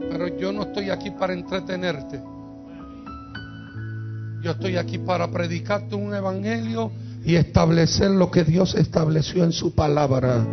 Pero 0.09 0.35
yo 0.35 0.51
no 0.51 0.63
estoy 0.63 0.89
aquí 0.89 1.11
para 1.11 1.33
entretenerte. 1.33 2.19
Yo 4.41 4.49
estoy 4.49 4.77
aquí 4.77 4.97
para 4.97 5.29
predicarte 5.29 5.93
un 5.93 6.15
evangelio 6.15 6.91
y 7.23 7.35
establecer 7.35 8.09
lo 8.09 8.31
que 8.31 8.43
Dios 8.43 8.73
estableció 8.73 9.43
en 9.43 9.51
su 9.51 9.75
palabra 9.75 10.43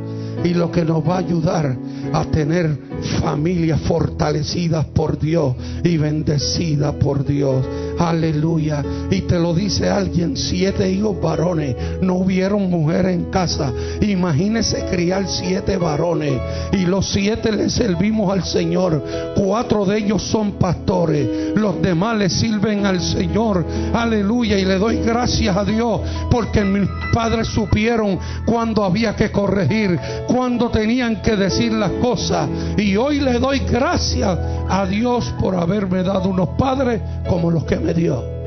y 0.45 0.53
lo 0.53 0.71
que 0.71 0.85
nos 0.85 1.03
va 1.03 1.15
a 1.15 1.19
ayudar 1.21 1.75
a 2.13 2.27
tener 2.27 2.79
familias 3.23 3.81
fortalecidas 3.81 4.85
por 4.85 5.19
Dios 5.19 5.57
y 5.83 5.97
bendecidas 5.97 6.95
por 6.97 7.25
Dios. 7.25 7.65
Aleluya. 7.99 8.85
Y 9.11 9.23
te 9.23 9.39
lo 9.39 9.55
dice 9.55 9.89
alguien, 9.89 10.37
siete 10.37 10.91
hijos 10.91 11.21
varones, 11.21 11.77
no 12.01 12.15
hubieron 12.15 12.71
mujeres 12.71 13.15
en 13.15 13.25
casa. 13.25 13.73
Imagínese 14.01 14.85
criar 14.91 15.27
siete 15.29 15.77
varones 15.77 16.41
y 16.73 16.87
los 16.87 17.11
siete 17.11 17.53
le 17.53 17.71
servimos 17.71 18.33
al 18.33 18.45
Señor. 18.45 19.03
Cuatro 19.35 19.85
de 19.85 19.99
ellos 19.99 20.23
son 20.23 20.53
pastores, 20.53 21.57
los 21.57 21.81
demás 21.83 22.17
le 22.17 22.31
sirven 22.31 22.87
al 22.87 23.01
Señor. 23.01 23.65
Aleluya. 23.93 24.59
Y 24.59 24.65
le 24.65 24.79
doy 24.79 24.99
gracias 24.99 25.57
a 25.57 25.65
Dios 25.65 26.01
porque 26.31 26.65
mis 26.65 26.89
padres 27.13 27.49
supieron 27.49 28.19
cuando 28.47 28.85
había 28.85 29.17
que 29.17 29.31
corregir, 29.31 29.99
cuando 30.27 30.71
tenían 30.71 31.21
que 31.23 31.37
decir 31.37 31.73
las 31.73 31.93
cosas. 31.93 32.49
Y 32.77 32.97
hoy 32.97 33.21
le 33.21 33.39
doy 33.39 33.61
gracias 33.61 34.39
a 34.69 34.87
Dios 34.87 35.35
por 35.41 35.55
haberme 35.57 36.03
dado 36.03 36.29
unos 36.29 36.51
padres 36.51 37.01
como 37.29 37.51
los 37.51 37.65
que 37.65 37.77
me 37.77 37.95
dio. 37.95 38.39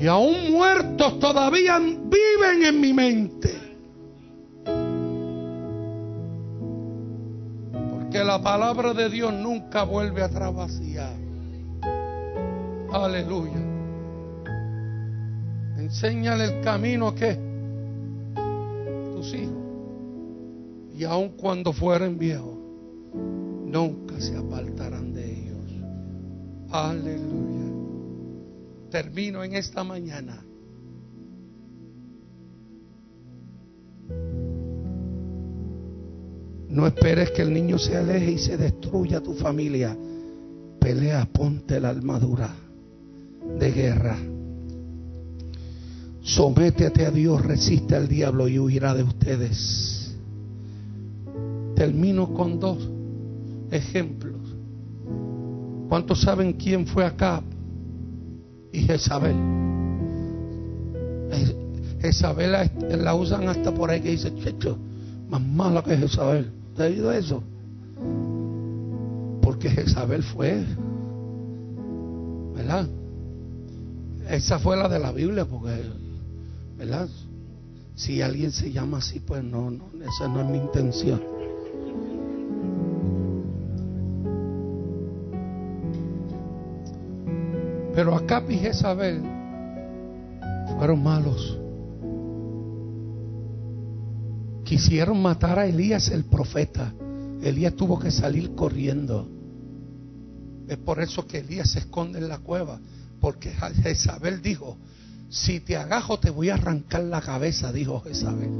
Y 0.00 0.06
aún 0.08 0.52
muertos 0.52 1.18
todavía 1.18 1.78
viven 1.78 2.64
en 2.64 2.80
mi 2.80 2.92
mente. 2.92 3.50
Porque 7.90 8.22
la 8.22 8.40
palabra 8.42 8.92
de 8.92 9.08
Dios 9.08 9.32
nunca 9.32 9.84
vuelve 9.84 10.22
a 10.22 10.28
vacía. 10.50 11.10
Aleluya. 12.92 13.60
Enséñale 15.78 16.44
el 16.44 16.60
camino 16.62 17.14
que 17.14 17.38
tus 19.14 19.34
hijos. 19.34 19.65
Y 20.96 21.04
aun 21.04 21.30
cuando 21.36 21.74
fueren 21.74 22.18
viejos, 22.18 22.56
nunca 23.66 24.18
se 24.18 24.34
apartarán 24.34 25.12
de 25.12 25.30
ellos. 25.30 25.70
Aleluya. 26.70 27.70
Termino 28.90 29.44
en 29.44 29.54
esta 29.56 29.84
mañana. 29.84 30.42
No 36.68 36.86
esperes 36.86 37.30
que 37.30 37.42
el 37.42 37.52
niño 37.52 37.78
se 37.78 37.96
aleje 37.96 38.32
y 38.32 38.38
se 38.38 38.56
destruya 38.56 39.20
tu 39.20 39.34
familia. 39.34 39.96
Pelea, 40.80 41.28
ponte 41.30 41.78
la 41.78 41.90
armadura 41.90 42.54
de 43.58 43.72
guerra. 43.72 44.16
Sométete 46.22 47.04
a 47.06 47.10
Dios, 47.10 47.44
resiste 47.44 47.94
al 47.94 48.08
diablo 48.08 48.48
y 48.48 48.58
huirá 48.58 48.94
de 48.94 49.02
ustedes. 49.02 50.05
Termino 51.76 52.32
con 52.32 52.58
dos 52.58 52.90
ejemplos. 53.70 54.40
¿Cuántos 55.88 56.22
saben 56.22 56.54
quién 56.54 56.86
fue 56.86 57.04
acá? 57.04 57.42
Y 58.72 58.80
Jezabel. 58.80 59.36
Jezabel 62.00 62.52
la, 62.52 62.70
la 62.96 63.14
usan 63.14 63.48
hasta 63.48 63.72
por 63.72 63.90
ahí 63.90 64.00
que 64.00 64.10
dice, 64.10 64.34
checho, 64.36 64.76
más 65.28 65.40
mala 65.40 65.82
que 65.82 65.96
Jezabel. 65.96 66.50
¿Te 66.74 66.82
ha 66.82 66.86
oído 66.86 67.12
eso? 67.12 67.42
Porque 69.42 69.70
Jezabel 69.70 70.22
fue, 70.22 70.64
¿verdad? 72.54 72.88
Esa 74.28 74.58
fue 74.58 74.76
la 74.76 74.88
de 74.88 74.98
la 74.98 75.12
Biblia, 75.12 75.44
porque, 75.44 75.82
¿verdad? 76.76 77.08
Si 77.94 78.20
alguien 78.20 78.50
se 78.50 78.72
llama 78.72 78.98
así, 78.98 79.20
pues 79.20 79.44
no, 79.44 79.70
no, 79.70 79.90
esa 80.02 80.28
no 80.28 80.40
es 80.40 80.46
mi 80.48 80.58
intención. 80.58 81.35
Pero 87.96 88.14
acá 88.14 88.44
y 88.46 88.58
Jezabel 88.58 89.22
fueron 90.76 91.02
malos. 91.02 91.58
Quisieron 94.64 95.22
matar 95.22 95.58
a 95.58 95.66
Elías 95.66 96.10
el 96.10 96.26
profeta. 96.26 96.92
Elías 97.40 97.74
tuvo 97.74 97.98
que 97.98 98.10
salir 98.10 98.54
corriendo. 98.54 99.26
Es 100.68 100.76
por 100.76 101.00
eso 101.00 101.26
que 101.26 101.38
Elías 101.38 101.70
se 101.70 101.78
esconde 101.78 102.18
en 102.18 102.28
la 102.28 102.36
cueva. 102.36 102.78
Porque 103.18 103.50
Jezabel 103.82 104.42
dijo, 104.42 104.76
si 105.30 105.60
te 105.60 105.78
agajo 105.78 106.20
te 106.20 106.28
voy 106.28 106.50
a 106.50 106.54
arrancar 106.54 107.02
la 107.02 107.22
cabeza, 107.22 107.72
dijo 107.72 108.00
Jezabel. 108.00 108.50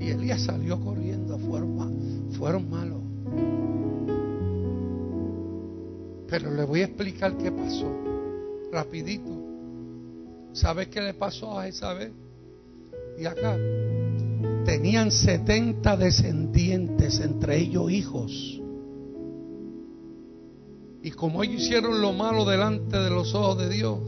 Y 0.00 0.08
Elías 0.08 0.42
salió 0.42 0.80
corriendo, 0.80 1.38
fueron 1.38 2.68
malos. 2.68 3.79
Pero 6.30 6.54
le 6.54 6.64
voy 6.64 6.82
a 6.82 6.84
explicar 6.84 7.36
qué 7.36 7.50
pasó. 7.50 7.92
Rapidito. 8.72 9.30
¿Sabes 10.52 10.88
qué 10.88 11.00
le 11.00 11.14
pasó 11.14 11.58
a 11.58 11.64
Jezabel? 11.64 12.12
Y 13.18 13.26
acá 13.26 13.56
tenían 14.64 15.10
70 15.10 15.96
descendientes, 15.96 17.20
entre 17.20 17.58
ellos 17.58 17.90
hijos. 17.90 18.60
Y 21.02 21.10
como 21.10 21.42
ellos 21.42 21.62
hicieron 21.62 22.00
lo 22.00 22.12
malo 22.12 22.44
delante 22.44 22.96
de 22.96 23.10
los 23.10 23.34
ojos 23.34 23.58
de 23.58 23.68
Dios, 23.68 23.98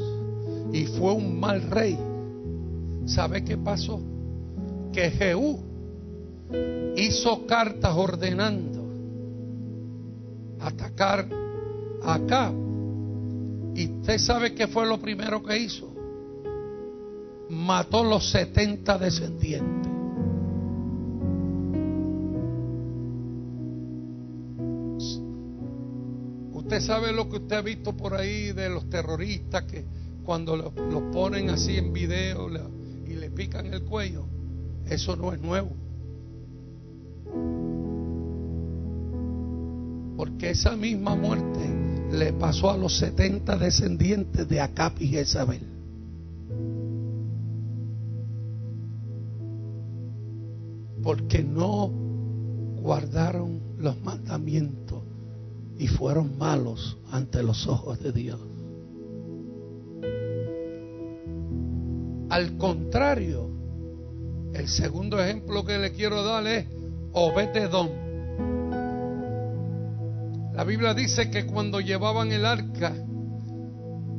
y 0.73 0.87
fue 0.87 1.13
un 1.13 1.39
mal 1.41 1.63
rey, 1.71 1.99
¿sabe 3.07 3.45
qué 3.45 3.57
pasó? 3.57 4.01
Que 4.93 5.11
Jehú 5.11 5.59
hizo 6.97 7.47
cartas 7.47 7.95
ordenando 7.97 8.83
atacar 10.61 11.42
acá. 12.05 12.53
Y 13.75 13.91
usted 13.91 14.19
sabe 14.19 14.55
qué 14.55 14.67
fue 14.67 14.87
lo 14.87 14.99
primero 14.99 15.43
que 15.43 15.57
hizo. 15.57 15.93
Mató 17.49 18.05
los 18.05 18.31
70 18.31 18.99
descendientes. 18.99 19.93
Usted 26.53 26.81
sabe 26.81 27.13
lo 27.13 27.29
que 27.29 27.37
usted 27.37 27.57
ha 27.57 27.63
visto 27.63 27.95
por 27.95 28.15
ahí 28.15 28.53
de 28.53 28.71
los 28.71 28.89
terroristas 28.89 29.65
que 29.65 29.85
cuando 30.25 30.57
los, 30.57 30.73
ponen 31.13 31.51
así 31.51 31.77
en 31.77 31.93
video 31.93 32.49
y 33.07 33.15
le 33.15 33.31
pican 33.31 33.67
el 33.67 33.83
cuello. 33.83 34.25
Eso 34.87 35.17
no 35.17 35.33
es 35.33 35.41
nuevo. 35.41 35.71
Porque 40.17 40.51
esa 40.51 40.77
misma 40.77 41.15
muerte 41.15 41.92
le 42.13 42.35
pasó 42.35 42.71
a 42.71 42.77
los 42.77 42.99
70 42.99 43.57
descendientes 43.57 44.47
de 44.47 44.61
Acap 44.61 45.01
y 45.01 45.09
Jezabel. 45.09 45.67
Porque 51.03 51.43
no 51.43 51.91
guardaron 52.83 53.61
los 53.79 54.01
mandamientos 54.03 55.03
y 55.79 55.89
fueron 55.89 56.37
malos 56.39 56.99
ante 57.11 57.43
los 57.43 57.67
ojos 57.67 57.99
de 58.01 58.13
Dios. 58.13 58.41
Al 62.29 62.57
contrario, 62.59 63.49
el 64.53 64.69
segundo 64.69 65.19
ejemplo 65.19 65.65
que 65.65 65.79
le 65.79 65.93
quiero 65.93 66.23
dar 66.23 66.47
es 66.47 66.67
Obededón. 67.13 68.02
La 70.55 70.65
Biblia 70.65 70.93
dice 70.93 71.31
que 71.31 71.47
cuando 71.47 71.81
llevaban 71.81 72.31
el 72.31 72.45
arca, 72.45 72.93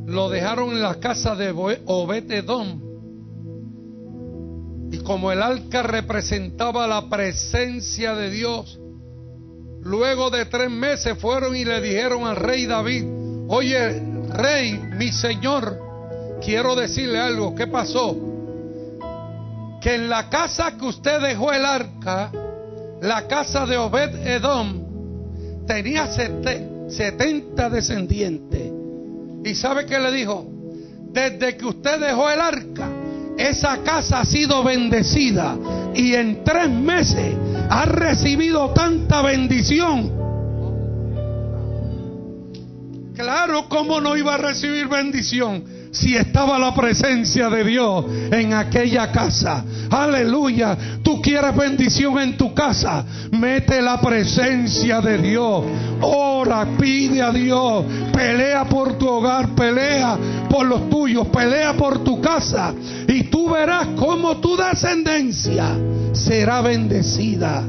lo 0.05 0.29
dejaron 0.29 0.71
en 0.71 0.81
la 0.81 0.95
casa 0.95 1.35
de 1.35 1.51
Obededón. 1.85 2.81
Y 4.91 4.97
como 4.99 5.31
el 5.31 5.41
arca 5.41 5.83
representaba 5.83 6.87
la 6.87 7.07
presencia 7.07 8.15
de 8.15 8.31
Dios, 8.31 8.79
luego 9.81 10.31
de 10.31 10.45
tres 10.45 10.71
meses 10.71 11.17
fueron 11.19 11.55
y 11.55 11.65
le 11.65 11.81
dijeron 11.81 12.25
al 12.25 12.35
rey 12.35 12.65
David, 12.65 13.05
oye, 13.47 14.01
rey, 14.29 14.79
mi 14.97 15.11
señor, 15.11 15.79
quiero 16.43 16.75
decirle 16.75 17.19
algo, 17.19 17.53
¿qué 17.53 17.67
pasó? 17.67 18.17
Que 19.81 19.95
en 19.95 20.09
la 20.09 20.29
casa 20.29 20.77
que 20.77 20.85
usted 20.85 21.21
dejó 21.21 21.51
el 21.53 21.65
arca, 21.65 22.31
la 23.01 23.27
casa 23.27 23.65
de 23.65 23.77
Obed 23.77 24.15
Edom 24.27 24.82
tenía 25.65 26.07
70 26.07 27.69
descendientes. 27.69 28.71
¿Y 29.43 29.55
sabe 29.55 29.85
qué 29.85 29.99
le 29.99 30.11
dijo? 30.11 30.47
Desde 31.11 31.57
que 31.57 31.65
usted 31.65 31.99
dejó 31.99 32.29
el 32.29 32.39
arca, 32.39 32.89
esa 33.37 33.83
casa 33.83 34.21
ha 34.21 34.25
sido 34.25 34.63
bendecida 34.63 35.57
y 35.95 36.13
en 36.13 36.43
tres 36.43 36.69
meses 36.69 37.35
ha 37.69 37.85
recibido 37.85 38.71
tanta 38.71 39.21
bendición. 39.21 40.23
Claro, 43.15 43.69
¿cómo 43.69 44.01
no 44.01 44.17
iba 44.17 44.35
a 44.35 44.37
recibir 44.37 44.87
bendición? 44.87 45.63
Si 45.93 46.15
estaba 46.17 46.57
la 46.57 46.73
presencia 46.73 47.49
de 47.51 47.63
Dios 47.63 48.05
en 48.31 48.53
aquella 48.53 49.11
casa. 49.11 49.63
Aleluya. 49.91 50.75
Tú 51.03 51.21
quieres 51.21 51.55
bendición 51.55 52.17
en 52.19 52.35
tu 52.35 52.53
casa. 52.53 53.05
Mete 53.31 53.79
la 53.79 54.01
presencia 54.01 54.99
de 55.01 55.19
Dios. 55.19 55.63
Ora, 56.01 56.65
pide 56.79 57.21
a 57.21 57.31
Dios. 57.31 57.85
Pelea 58.11 58.65
por 58.65 58.97
tu 58.97 59.07
hogar. 59.07 59.49
Pelea 59.49 60.17
por 60.49 60.65
los 60.65 60.89
tuyos. 60.89 61.27
Pelea 61.27 61.73
por 61.73 62.03
tu 62.03 62.19
casa. 62.19 62.73
Y 63.07 63.25
tú 63.25 63.51
verás 63.51 63.89
cómo 63.95 64.37
tu 64.37 64.57
descendencia 64.57 65.77
será 66.11 66.61
bendecida. 66.61 67.63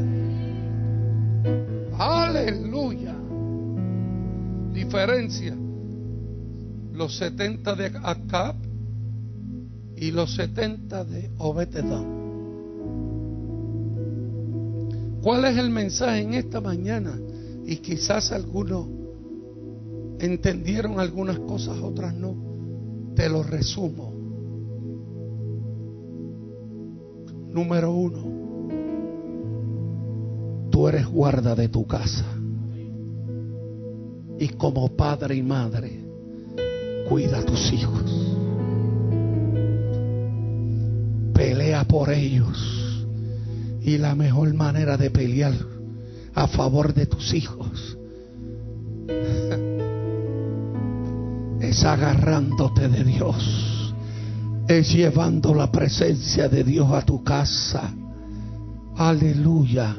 Aleluya. 1.98 3.14
Diferencia 4.72 5.54
los 6.94 7.16
70 7.16 7.74
de 7.74 7.86
Acab 8.02 8.54
y 9.96 10.12
los 10.12 10.34
70 10.34 11.04
de 11.04 11.30
Obededón. 11.38 12.24
¿Cuál 15.22 15.44
es 15.46 15.56
el 15.56 15.70
mensaje 15.70 16.20
en 16.20 16.34
esta 16.34 16.60
mañana? 16.60 17.18
Y 17.66 17.76
quizás 17.76 18.30
algunos 18.30 18.86
entendieron 20.20 21.00
algunas 21.00 21.38
cosas, 21.40 21.78
otras 21.78 22.14
no. 22.14 22.36
Te 23.16 23.28
lo 23.28 23.42
resumo. 23.42 24.12
Número 27.48 27.92
uno, 27.92 28.68
tú 30.70 30.88
eres 30.88 31.06
guarda 31.06 31.54
de 31.54 31.68
tu 31.68 31.86
casa. 31.86 32.26
Y 34.38 34.48
como 34.48 34.88
padre 34.88 35.36
y 35.36 35.42
madre, 35.42 36.03
Cuida 37.08 37.38
a 37.38 37.44
tus 37.44 37.72
hijos. 37.72 38.02
Pelea 41.34 41.84
por 41.84 42.10
ellos. 42.10 43.06
Y 43.82 43.98
la 43.98 44.14
mejor 44.14 44.54
manera 44.54 44.96
de 44.96 45.10
pelear 45.10 45.52
a 46.34 46.46
favor 46.48 46.94
de 46.94 47.06
tus 47.06 47.34
hijos 47.34 47.98
es 51.60 51.84
agarrándote 51.84 52.88
de 52.88 53.04
Dios. 53.04 53.94
Es 54.66 54.94
llevando 54.94 55.54
la 55.54 55.70
presencia 55.70 56.48
de 56.48 56.64
Dios 56.64 56.90
a 56.90 57.02
tu 57.02 57.22
casa. 57.22 57.92
Aleluya. 58.96 59.94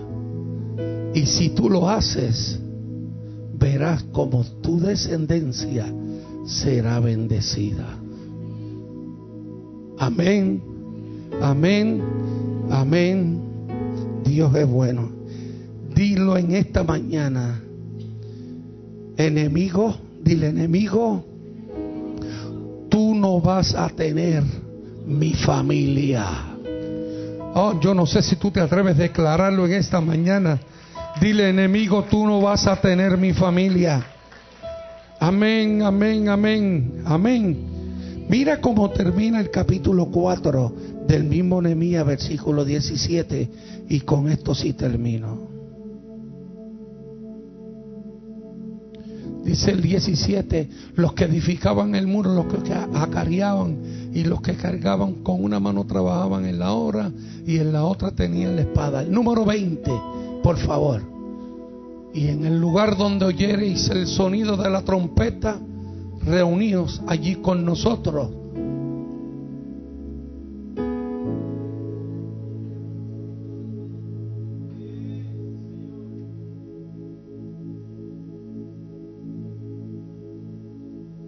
Y 1.14 1.28
si 1.28 1.50
tú 1.50 1.70
lo 1.70 1.88
haces, 1.88 2.60
verás 3.54 4.02
como 4.12 4.44
tu 4.44 4.80
descendencia 4.80 5.86
será 6.46 7.00
bendecida. 7.00 7.98
Amén, 9.98 10.62
amén, 11.42 12.02
amén. 12.70 13.42
Dios 14.24 14.54
es 14.56 14.68
bueno. 14.68 15.10
Dilo 15.96 16.38
en 16.38 16.52
esta 16.52 16.84
mañana. 16.84 17.62
Enemigo, 19.18 19.96
dile 20.24 20.50
enemigo, 20.50 21.26
tú 22.90 23.16
no 23.16 23.40
vas 23.40 23.74
a 23.74 23.88
tener 23.90 24.44
mi 25.06 25.34
familia. 25.34 26.28
Oh, 27.54 27.80
yo 27.80 27.94
no 27.94 28.06
sé 28.06 28.22
si 28.22 28.36
tú 28.36 28.52
te 28.52 28.60
atreves 28.60 28.98
a 28.98 29.04
declararlo 29.04 29.66
en 29.66 29.74
esta 29.74 30.02
mañana. 30.02 30.60
Dile 31.22 31.50
enemigo, 31.50 32.04
tú 32.04 32.28
no 32.28 32.42
vas 32.42 32.68
a 32.68 32.76
tener 32.76 33.18
mi 33.18 33.32
familia. 33.32 34.15
Amén, 35.26 35.82
amén, 35.82 36.30
amén, 36.30 37.02
amén. 37.04 37.58
Mira 38.30 38.62
cómo 38.62 38.92
termina 38.92 39.40
el 39.40 39.50
capítulo 39.50 40.12
4 40.12 40.76
del 41.08 41.24
mismo 41.24 41.60
Nehemías, 41.64 42.06
versículo 42.06 42.64
17, 42.64 43.50
y 43.90 44.02
con 44.02 44.30
esto 44.30 44.54
sí 44.54 44.74
termino. 44.74 45.50
dice 49.44 49.72
el 49.72 49.82
17, 49.82 50.70
los 50.96 51.14
que 51.14 51.24
edificaban 51.24 51.96
el 51.96 52.06
muro, 52.06 52.32
los 52.36 52.46
que 52.46 52.72
acarreaban 52.72 53.78
y 54.14 54.26
los 54.26 54.42
que 54.42 54.54
cargaban 54.54 55.24
con 55.24 55.44
una 55.44 55.60
mano 55.60 55.86
trabajaban 55.86 56.46
en 56.46 56.60
la 56.60 56.72
obra 56.74 57.12
y 57.48 57.58
en 57.58 57.74
la 57.74 57.84
otra 57.84 58.12
tenían 58.12 58.58
la 58.58 58.62
espada. 58.62 59.02
El 59.02 59.12
número 59.12 59.44
20, 59.44 59.92
por 60.44 60.58
favor. 60.58 61.15
Y 62.16 62.30
en 62.30 62.46
el 62.46 62.60
lugar 62.60 62.98
donde 62.98 63.26
oyereis 63.26 63.90
el 63.90 64.08
sonido 64.08 64.56
de 64.56 64.70
la 64.70 64.82
trompeta, 64.84 65.60
reunidos 66.24 67.02
allí 67.06 67.36
con 67.36 67.66
nosotros 67.66 68.30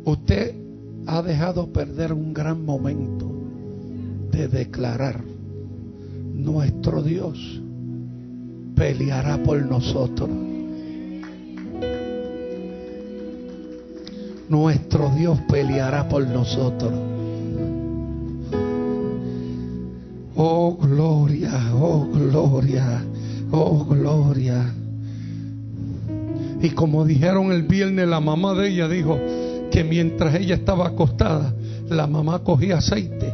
Usted 0.08 0.56
ha 1.06 1.22
dejado 1.22 1.74
perder 1.74 2.14
un 2.14 2.34
gran 2.34 2.64
momento 2.64 3.30
de 4.32 4.48
declarar, 4.48 5.22
nuestro 6.34 7.04
Dios 7.04 7.62
peleará 8.74 9.44
por 9.44 9.62
nosotros. 9.66 10.57
Nuestro 14.50 15.10
Dios 15.16 15.40
peleará 15.50 16.08
por 16.08 16.26
nosotros. 16.28 16.94
Oh 20.36 20.78
gloria, 20.78 21.74
oh 21.74 22.08
gloria, 22.12 23.04
oh 23.52 23.86
gloria. 23.86 24.74
Y 26.62 26.70
como 26.72 27.06
dijeron 27.06 27.52
el 27.52 27.64
viernes, 27.64 28.08
la 28.08 28.20
mamá 28.20 28.54
de 28.54 28.70
ella 28.70 28.88
dijo, 28.88 29.18
que 29.72 29.84
mientras 29.84 30.36
ella 30.36 30.56
estaba 30.56 30.88
acostada, 30.88 31.54
la 31.90 32.08
mamá 32.08 32.40
cogía 32.40 32.78
aceite 32.78 33.34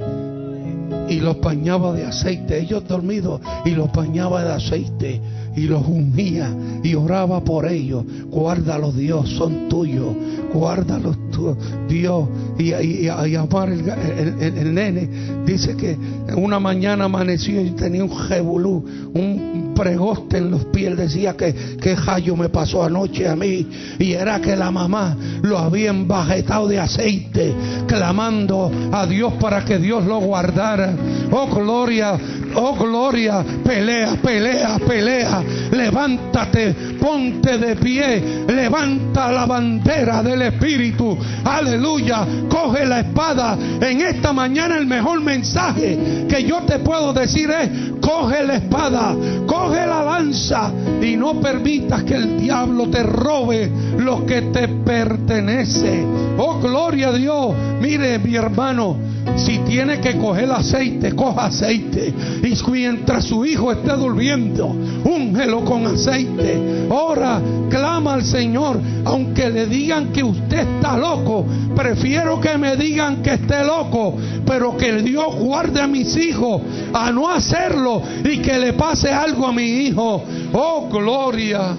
y 1.09 1.19
los 1.19 1.39
bañaba 1.39 1.93
de 1.93 2.05
aceite, 2.05 2.59
ellos 2.59 2.87
dormidos 2.87 3.41
y 3.65 3.71
los 3.71 3.91
bañaba 3.91 4.43
de 4.43 4.53
aceite 4.53 5.21
y 5.55 5.61
los 5.61 5.85
ungía 5.87 6.55
y 6.83 6.95
oraba 6.95 7.43
por 7.43 7.67
ellos. 7.67 8.03
Guárdalos 8.29 8.95
Dios, 8.95 9.29
son 9.29 9.69
tuyos. 9.69 10.15
Guárdalos 10.53 11.17
tú, 11.31 11.57
Dios. 11.87 12.27
Y, 12.57 12.73
y, 12.73 13.35
amar 13.35 13.69
el, 13.69 14.73
nene. 14.73 15.09
Dice 15.45 15.75
que 15.75 15.97
una 16.35 16.59
mañana 16.59 17.05
amaneció 17.05 17.61
y 17.61 17.71
tenía 17.71 18.03
un 18.03 18.15
jebulú, 18.15 18.85
un 19.13 19.73
pregoste 19.75 20.37
en 20.37 20.51
los 20.51 20.65
pies. 20.65 20.95
Decía 20.95 21.35
que, 21.35 21.53
que 21.81 21.95
jayo 21.95 22.35
me 22.35 22.49
pasó 22.49 22.83
anoche 22.83 23.27
a 23.27 23.35
mí. 23.35 23.67
Y 23.99 24.13
era 24.13 24.39
que 24.39 24.55
la 24.55 24.71
mamá 24.71 25.17
lo 25.41 25.57
había 25.57 25.89
embajetado 25.89 26.67
de 26.67 26.79
aceite, 26.79 27.53
clamando 27.87 28.71
a 28.91 29.05
Dios 29.07 29.33
para 29.39 29.65
que 29.65 29.79
Dios 29.79 30.05
lo 30.05 30.19
guardara. 30.19 30.95
Oh, 31.31 31.47
gloria, 31.47 32.17
oh, 32.55 32.75
gloria. 32.75 33.43
Pelea, 33.63 34.15
pelea, 34.21 34.79
pelea. 34.79 35.43
Levántate, 35.71 36.73
ponte 36.99 37.57
de 37.57 37.75
pie. 37.75 38.45
Levanta 38.47 39.31
la 39.31 39.45
bandera 39.45 40.23
del 40.23 40.41
Espíritu. 40.43 41.17
Aleluya. 41.43 42.25
Coge 42.49 42.85
la 42.85 43.01
espada. 43.01 43.57
En 43.81 44.01
esta 44.01 44.33
mañana 44.33 44.77
el 44.77 44.85
mejor 44.85 45.21
mensaje 45.21 46.25
que 46.29 46.43
yo 46.43 46.61
te 46.63 46.79
puedo 46.79 47.13
decir 47.13 47.49
es, 47.51 47.69
coge 48.01 48.43
la 48.43 48.55
espada, 48.55 49.15
coge 49.45 49.85
la 49.85 50.03
lanza 50.03 50.71
y 51.01 51.15
no 51.15 51.39
permitas 51.39 52.03
que 52.03 52.15
el 52.15 52.39
diablo 52.39 52.89
te 52.89 53.03
robe 53.03 53.71
lo 53.97 54.25
que 54.25 54.43
te 54.43 54.67
pertenece. 54.67 56.05
Oh, 56.37 56.59
gloria 56.59 57.09
a 57.09 57.13
Dios. 57.13 57.53
Mire, 57.81 58.19
mi 58.19 58.35
hermano, 58.35 58.97
si 59.35 59.59
tiene 59.59 59.99
que 59.99 60.17
coger 60.17 60.51
aceite, 60.51 61.15
coja 61.15 61.45
aceite. 61.45 62.13
Y 62.43 62.71
mientras 62.71 63.25
su 63.25 63.45
hijo 63.45 63.71
esté 63.71 63.93
durmiendo, 63.93 64.67
úngelo 64.67 65.63
con 65.65 65.85
aceite. 65.87 66.87
Ora, 66.89 67.41
clama 67.69 68.13
al 68.15 68.23
Señor. 68.23 68.79
Aunque 69.05 69.49
le 69.49 69.65
digan 69.65 70.11
que 70.11 70.23
usted 70.23 70.59
está 70.75 70.97
loco, 70.97 71.45
prefiero 71.75 72.39
que 72.39 72.57
me 72.57 72.75
digan 72.75 73.21
que 73.21 73.33
esté 73.33 73.63
loco, 73.63 74.15
pero 74.45 74.77
que 74.77 75.01
Dios 75.01 75.35
guarde 75.35 75.81
a 75.81 75.87
mis 75.87 76.15
hijos 76.15 76.61
a 76.93 77.11
no 77.11 77.29
hacerlo 77.29 78.01
y 78.23 78.39
que 78.39 78.57
le 78.59 78.73
pase 78.73 79.11
algo 79.11 79.47
a 79.47 79.51
mi 79.51 79.63
hijo. 79.63 80.23
Oh, 80.53 80.87
gloria. 80.89 81.75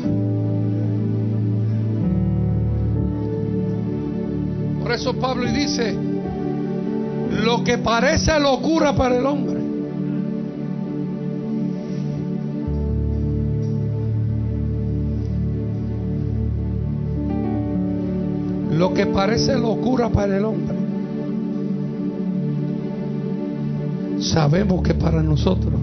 Por 4.83 4.93
eso 4.93 5.15
Pablo 5.15 5.51
dice, 5.51 5.97
lo 7.43 7.65
que 7.65 7.79
parece 7.79 8.39
locura 8.39 8.95
para 8.95 9.19
el 9.19 9.27
hombre. 9.27 9.61
Lo 18.77 18.93
que 18.93 19.07
parece 19.07 19.57
locura 19.59 20.09
para 20.11 20.37
el 20.37 20.45
hombre. 20.45 20.77
Sabemos 24.21 24.83
que 24.83 24.95
para 24.95 25.23
nosotros 25.23 25.75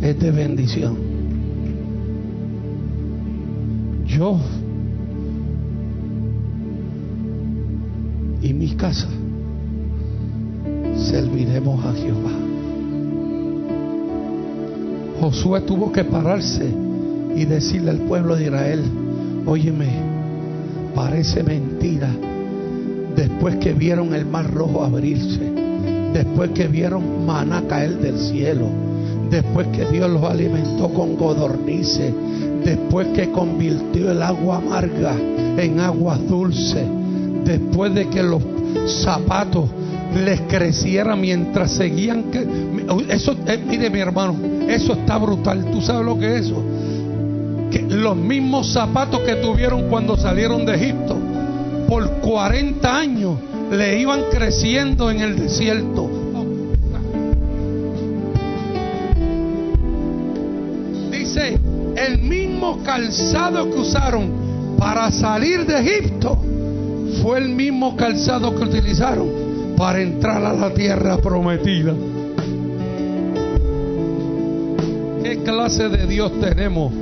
es 0.00 0.18
de 0.18 0.30
bendición. 0.30 0.96
Yo 4.06 4.38
y 8.42 8.54
mi 8.54 8.70
casa 8.76 9.08
serviremos 10.98 11.84
a 11.84 11.92
Jehová. 11.92 12.32
Josué 15.20 15.60
tuvo 15.62 15.92
que 15.92 16.04
pararse 16.04 16.66
y 17.34 17.44
decirle 17.44 17.90
al 17.90 17.98
pueblo 17.98 18.36
de 18.36 18.44
Israel, 18.44 18.82
óyeme, 19.46 19.88
parece 20.94 21.42
mentira, 21.42 22.10
después 23.14 23.56
que 23.56 23.72
vieron 23.72 24.14
el 24.14 24.26
mar 24.26 24.52
rojo 24.52 24.84
abrirse, 24.84 25.52
después 26.12 26.50
que 26.50 26.68
vieron 26.68 27.26
maná 27.26 27.62
caer 27.66 27.98
del 27.98 28.18
cielo, 28.18 28.68
después 29.30 29.66
que 29.68 29.84
Dios 29.86 30.10
los 30.10 30.22
alimentó 30.24 30.88
con 30.92 31.16
godornices, 31.16 32.12
después 32.64 33.08
que 33.08 33.30
convirtió 33.30 34.10
el 34.10 34.22
agua 34.22 34.58
amarga 34.58 35.14
en 35.58 35.80
agua 35.80 36.18
dulce, 36.18 36.84
después 37.44 37.94
de 37.94 38.08
que 38.08 38.22
los 38.22 38.42
zapatos 39.02 39.68
les 40.24 40.40
creciera 40.42 41.14
mientras 41.16 41.72
seguían 41.72 42.30
que 42.30 42.46
eso 43.10 43.36
eh, 43.46 43.62
mire 43.66 43.90
mi 43.90 44.00
hermano 44.00 44.36
eso 44.68 44.94
está 44.94 45.18
brutal. 45.18 45.70
Tú 45.70 45.80
sabes 45.80 46.04
lo 46.04 46.18
que 46.18 46.36
es 46.36 46.46
eso 46.46 46.62
que 47.70 47.82
los 47.82 48.16
mismos 48.16 48.72
zapatos 48.72 49.20
que 49.20 49.34
tuvieron 49.36 49.88
cuando 49.88 50.16
salieron 50.16 50.64
de 50.64 50.74
Egipto 50.74 51.16
por 51.88 52.08
40 52.20 52.96
años 52.96 53.38
le 53.70 54.00
iban 54.00 54.24
creciendo 54.30 55.10
en 55.10 55.20
el 55.20 55.36
desierto. 55.36 56.08
Dice 61.10 61.58
el 61.96 62.18
mismo 62.18 62.78
calzado 62.84 63.70
que 63.70 63.78
usaron 63.78 64.76
para 64.78 65.10
salir 65.10 65.66
de 65.66 65.80
Egipto 65.80 66.38
fue 67.22 67.38
el 67.38 67.48
mismo 67.48 67.96
calzado 67.96 68.54
que 68.54 68.62
utilizaron 68.64 69.45
para 69.76 70.00
entrar 70.00 70.44
a 70.44 70.52
la 70.52 70.72
tierra 70.72 71.18
prometida. 71.18 71.92
¿Qué 75.22 75.42
clase 75.42 75.88
de 75.88 76.06
Dios 76.06 76.32
tenemos? 76.40 76.92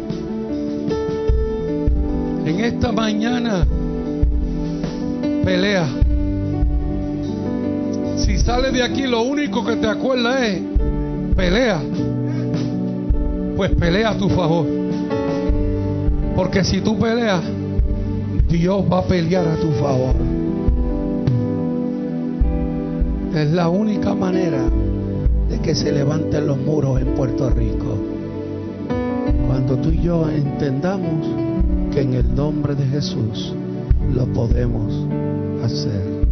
En 2.46 2.60
esta 2.60 2.92
mañana 2.92 3.66
pelea. 5.44 5.86
Si 8.16 8.38
sales 8.38 8.72
de 8.72 8.82
aquí 8.82 9.02
lo 9.06 9.22
único 9.22 9.64
que 9.64 9.76
te 9.76 9.86
acuerda 9.86 10.46
es 10.46 10.60
pelea. 11.36 11.80
Pues 13.56 13.70
pelea 13.72 14.10
a 14.10 14.18
tu 14.18 14.28
favor. 14.30 14.66
Porque 16.34 16.64
si 16.64 16.80
tú 16.80 16.98
peleas, 16.98 17.42
Dios 18.48 18.84
va 18.90 18.98
a 18.98 19.04
pelear 19.04 19.46
a 19.46 19.56
tu 19.56 19.70
favor. 19.72 20.33
Es 23.34 23.50
la 23.50 23.68
única 23.68 24.14
manera 24.14 24.62
de 25.50 25.58
que 25.58 25.74
se 25.74 25.90
levanten 25.90 26.46
los 26.46 26.56
muros 26.56 27.00
en 27.00 27.08
Puerto 27.14 27.50
Rico. 27.50 27.98
Cuando 29.48 29.76
tú 29.76 29.90
y 29.90 30.02
yo 30.02 30.28
entendamos 30.30 31.26
que 31.92 32.02
en 32.02 32.14
el 32.14 32.32
nombre 32.32 32.76
de 32.76 32.86
Jesús 32.86 33.52
lo 34.14 34.26
podemos 34.26 34.94
hacer. 35.64 36.24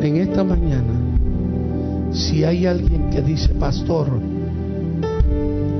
En 0.00 0.16
esta 0.16 0.44
mañana, 0.44 0.94
si 2.12 2.44
hay 2.44 2.66
alguien 2.66 3.10
que 3.10 3.20
dice, 3.20 3.52
pastor, 3.54 4.06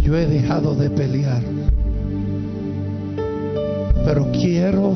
yo 0.03 0.17
he 0.17 0.27
dejado 0.27 0.75
de 0.75 0.91
pelear 0.91 1.43
Pero 4.07 4.31
quiero... 4.31 4.95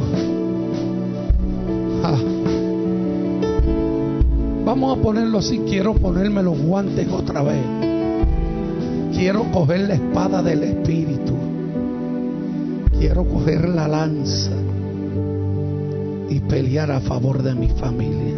vamos 4.70 4.96
a 4.96 5.02
ponerlo 5.02 5.38
así, 5.38 5.58
quiero 5.68 5.94
ponerme 5.94 6.44
los 6.44 6.56
guantes 6.56 7.08
otra 7.08 7.42
vez. 7.42 7.60
Quiero 9.12 9.42
coger 9.50 9.80
la 9.80 9.94
espada 9.94 10.44
del 10.44 10.62
Espíritu. 10.62 11.34
Quiero 12.96 13.24
coger 13.24 13.68
la 13.68 13.88
lanza 13.88 14.52
y 16.28 16.38
pelear 16.38 16.92
a 16.92 17.00
favor 17.00 17.42
de 17.42 17.54
mi 17.56 17.66
familia. 17.70 18.36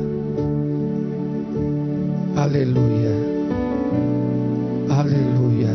Aleluya. 2.37 3.11
Aleluya. 4.89 5.75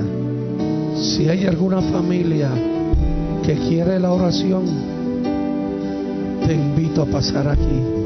Si 0.96 1.30
hay 1.30 1.46
alguna 1.46 1.84
familia 1.84 2.50
que 3.46 3.54
quiere 3.70 4.00
la 4.00 4.12
oración, 4.12 4.66
te 6.48 6.56
invito 6.56 7.04
a 7.04 7.06
pasar 7.06 7.48
aquí. 7.48 7.97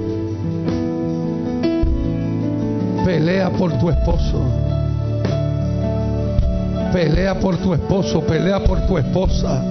Pelea 3.06 3.50
por 3.50 3.72
tu 3.80 3.90
esposo. 3.90 4.42
Pelea 6.94 7.40
por 7.40 7.58
tu 7.58 7.74
esposo, 7.74 8.22
pelea 8.22 8.64
por 8.64 8.86
tu 8.86 8.98
esposa. 8.98 9.64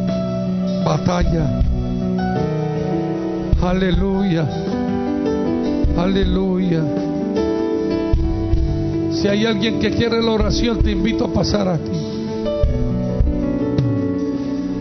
Batalla. 0.85 1.61
Aleluya. 3.63 4.47
Aleluya. 5.97 6.83
Si 9.13 9.29
hay 9.29 9.45
alguien 9.45 9.79
que 9.79 9.91
quiere 9.91 10.23
la 10.23 10.33
oración, 10.33 10.83
te 10.83 10.93
invito 10.93 11.27
a 11.27 11.29
pasar 11.29 11.69
aquí. 11.69 11.91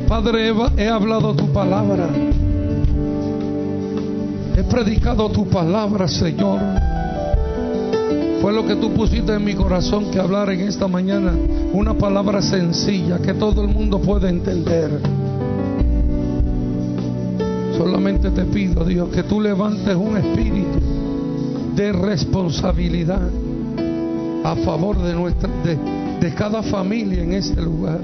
Padre, 0.08 0.48
Eva, 0.48 0.72
he 0.78 0.88
hablado 0.88 1.36
tu 1.36 1.52
palabra. 1.52 2.08
He 4.58 4.64
predicado 4.64 5.30
tu 5.30 5.46
palabra, 5.48 6.08
Señor. 6.08 6.79
Fue 8.42 8.54
lo 8.54 8.66
que 8.66 8.76
tú 8.78 8.94
pusiste 8.94 9.34
en 9.34 9.44
mi 9.44 9.54
corazón 9.54 10.12
que 10.12 10.20
hablar 10.20 10.50
en 10.50 10.62
esta 10.62 10.88
mañana. 10.88 11.34
Una 11.74 11.94
palabra 11.94 12.42
sencilla 12.42 13.20
que 13.20 13.34
todo 13.34 13.62
el 13.64 13.68
mundo 13.68 14.00
puede 14.00 14.30
entender. 14.30 14.90
Solamente 17.78 18.32
te 18.32 18.46
pido, 18.46 18.86
Dios, 18.86 19.10
que 19.10 19.24
tú 19.24 19.42
levantes 19.42 19.94
un 19.96 20.18
espíritu 20.18 20.80
de 21.76 21.92
responsabilidad 21.92 23.30
a 24.44 24.56
favor 24.58 24.98
de 25.02 25.14
nuestra 25.14 25.50
de, 25.64 25.78
de 26.22 26.34
cada 26.34 26.64
familia 26.64 27.22
en 27.22 27.34
este 27.34 27.62
lugar. 27.62 28.00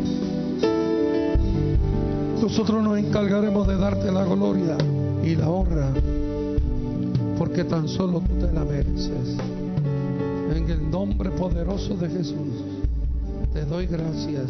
Nosotros 2.41 2.83
nos 2.83 2.97
encargaremos 2.99 3.67
de 3.67 3.77
darte 3.77 4.11
la 4.11 4.25
gloria 4.25 4.77
y 5.23 5.35
la 5.35 5.49
honra, 5.49 5.87
porque 7.37 7.63
tan 7.63 7.87
solo 7.87 8.19
tú 8.19 8.45
te 8.45 8.51
la 8.53 8.65
mereces. 8.65 9.54
Nombre 10.95 11.29
poderoso 11.31 11.97
de 11.97 12.07
Jesús, 12.07 12.63
te 13.51 13.65
doy 13.65 13.85
gracias. 13.85 14.49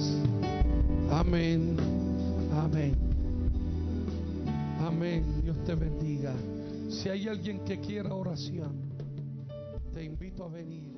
Amén. 1.09 1.75
Amén. 2.53 2.93
Amén. 4.79 5.23
Dios 5.41 5.57
te 5.65 5.73
bendiga. 5.73 6.35
Si 6.87 7.09
hay 7.09 7.27
alguien 7.27 7.61
que 7.65 7.79
quiera 7.79 8.13
oración, 8.13 8.75
te 9.91 10.03
invito 10.03 10.43
a 10.43 10.49
venir. 10.49 10.94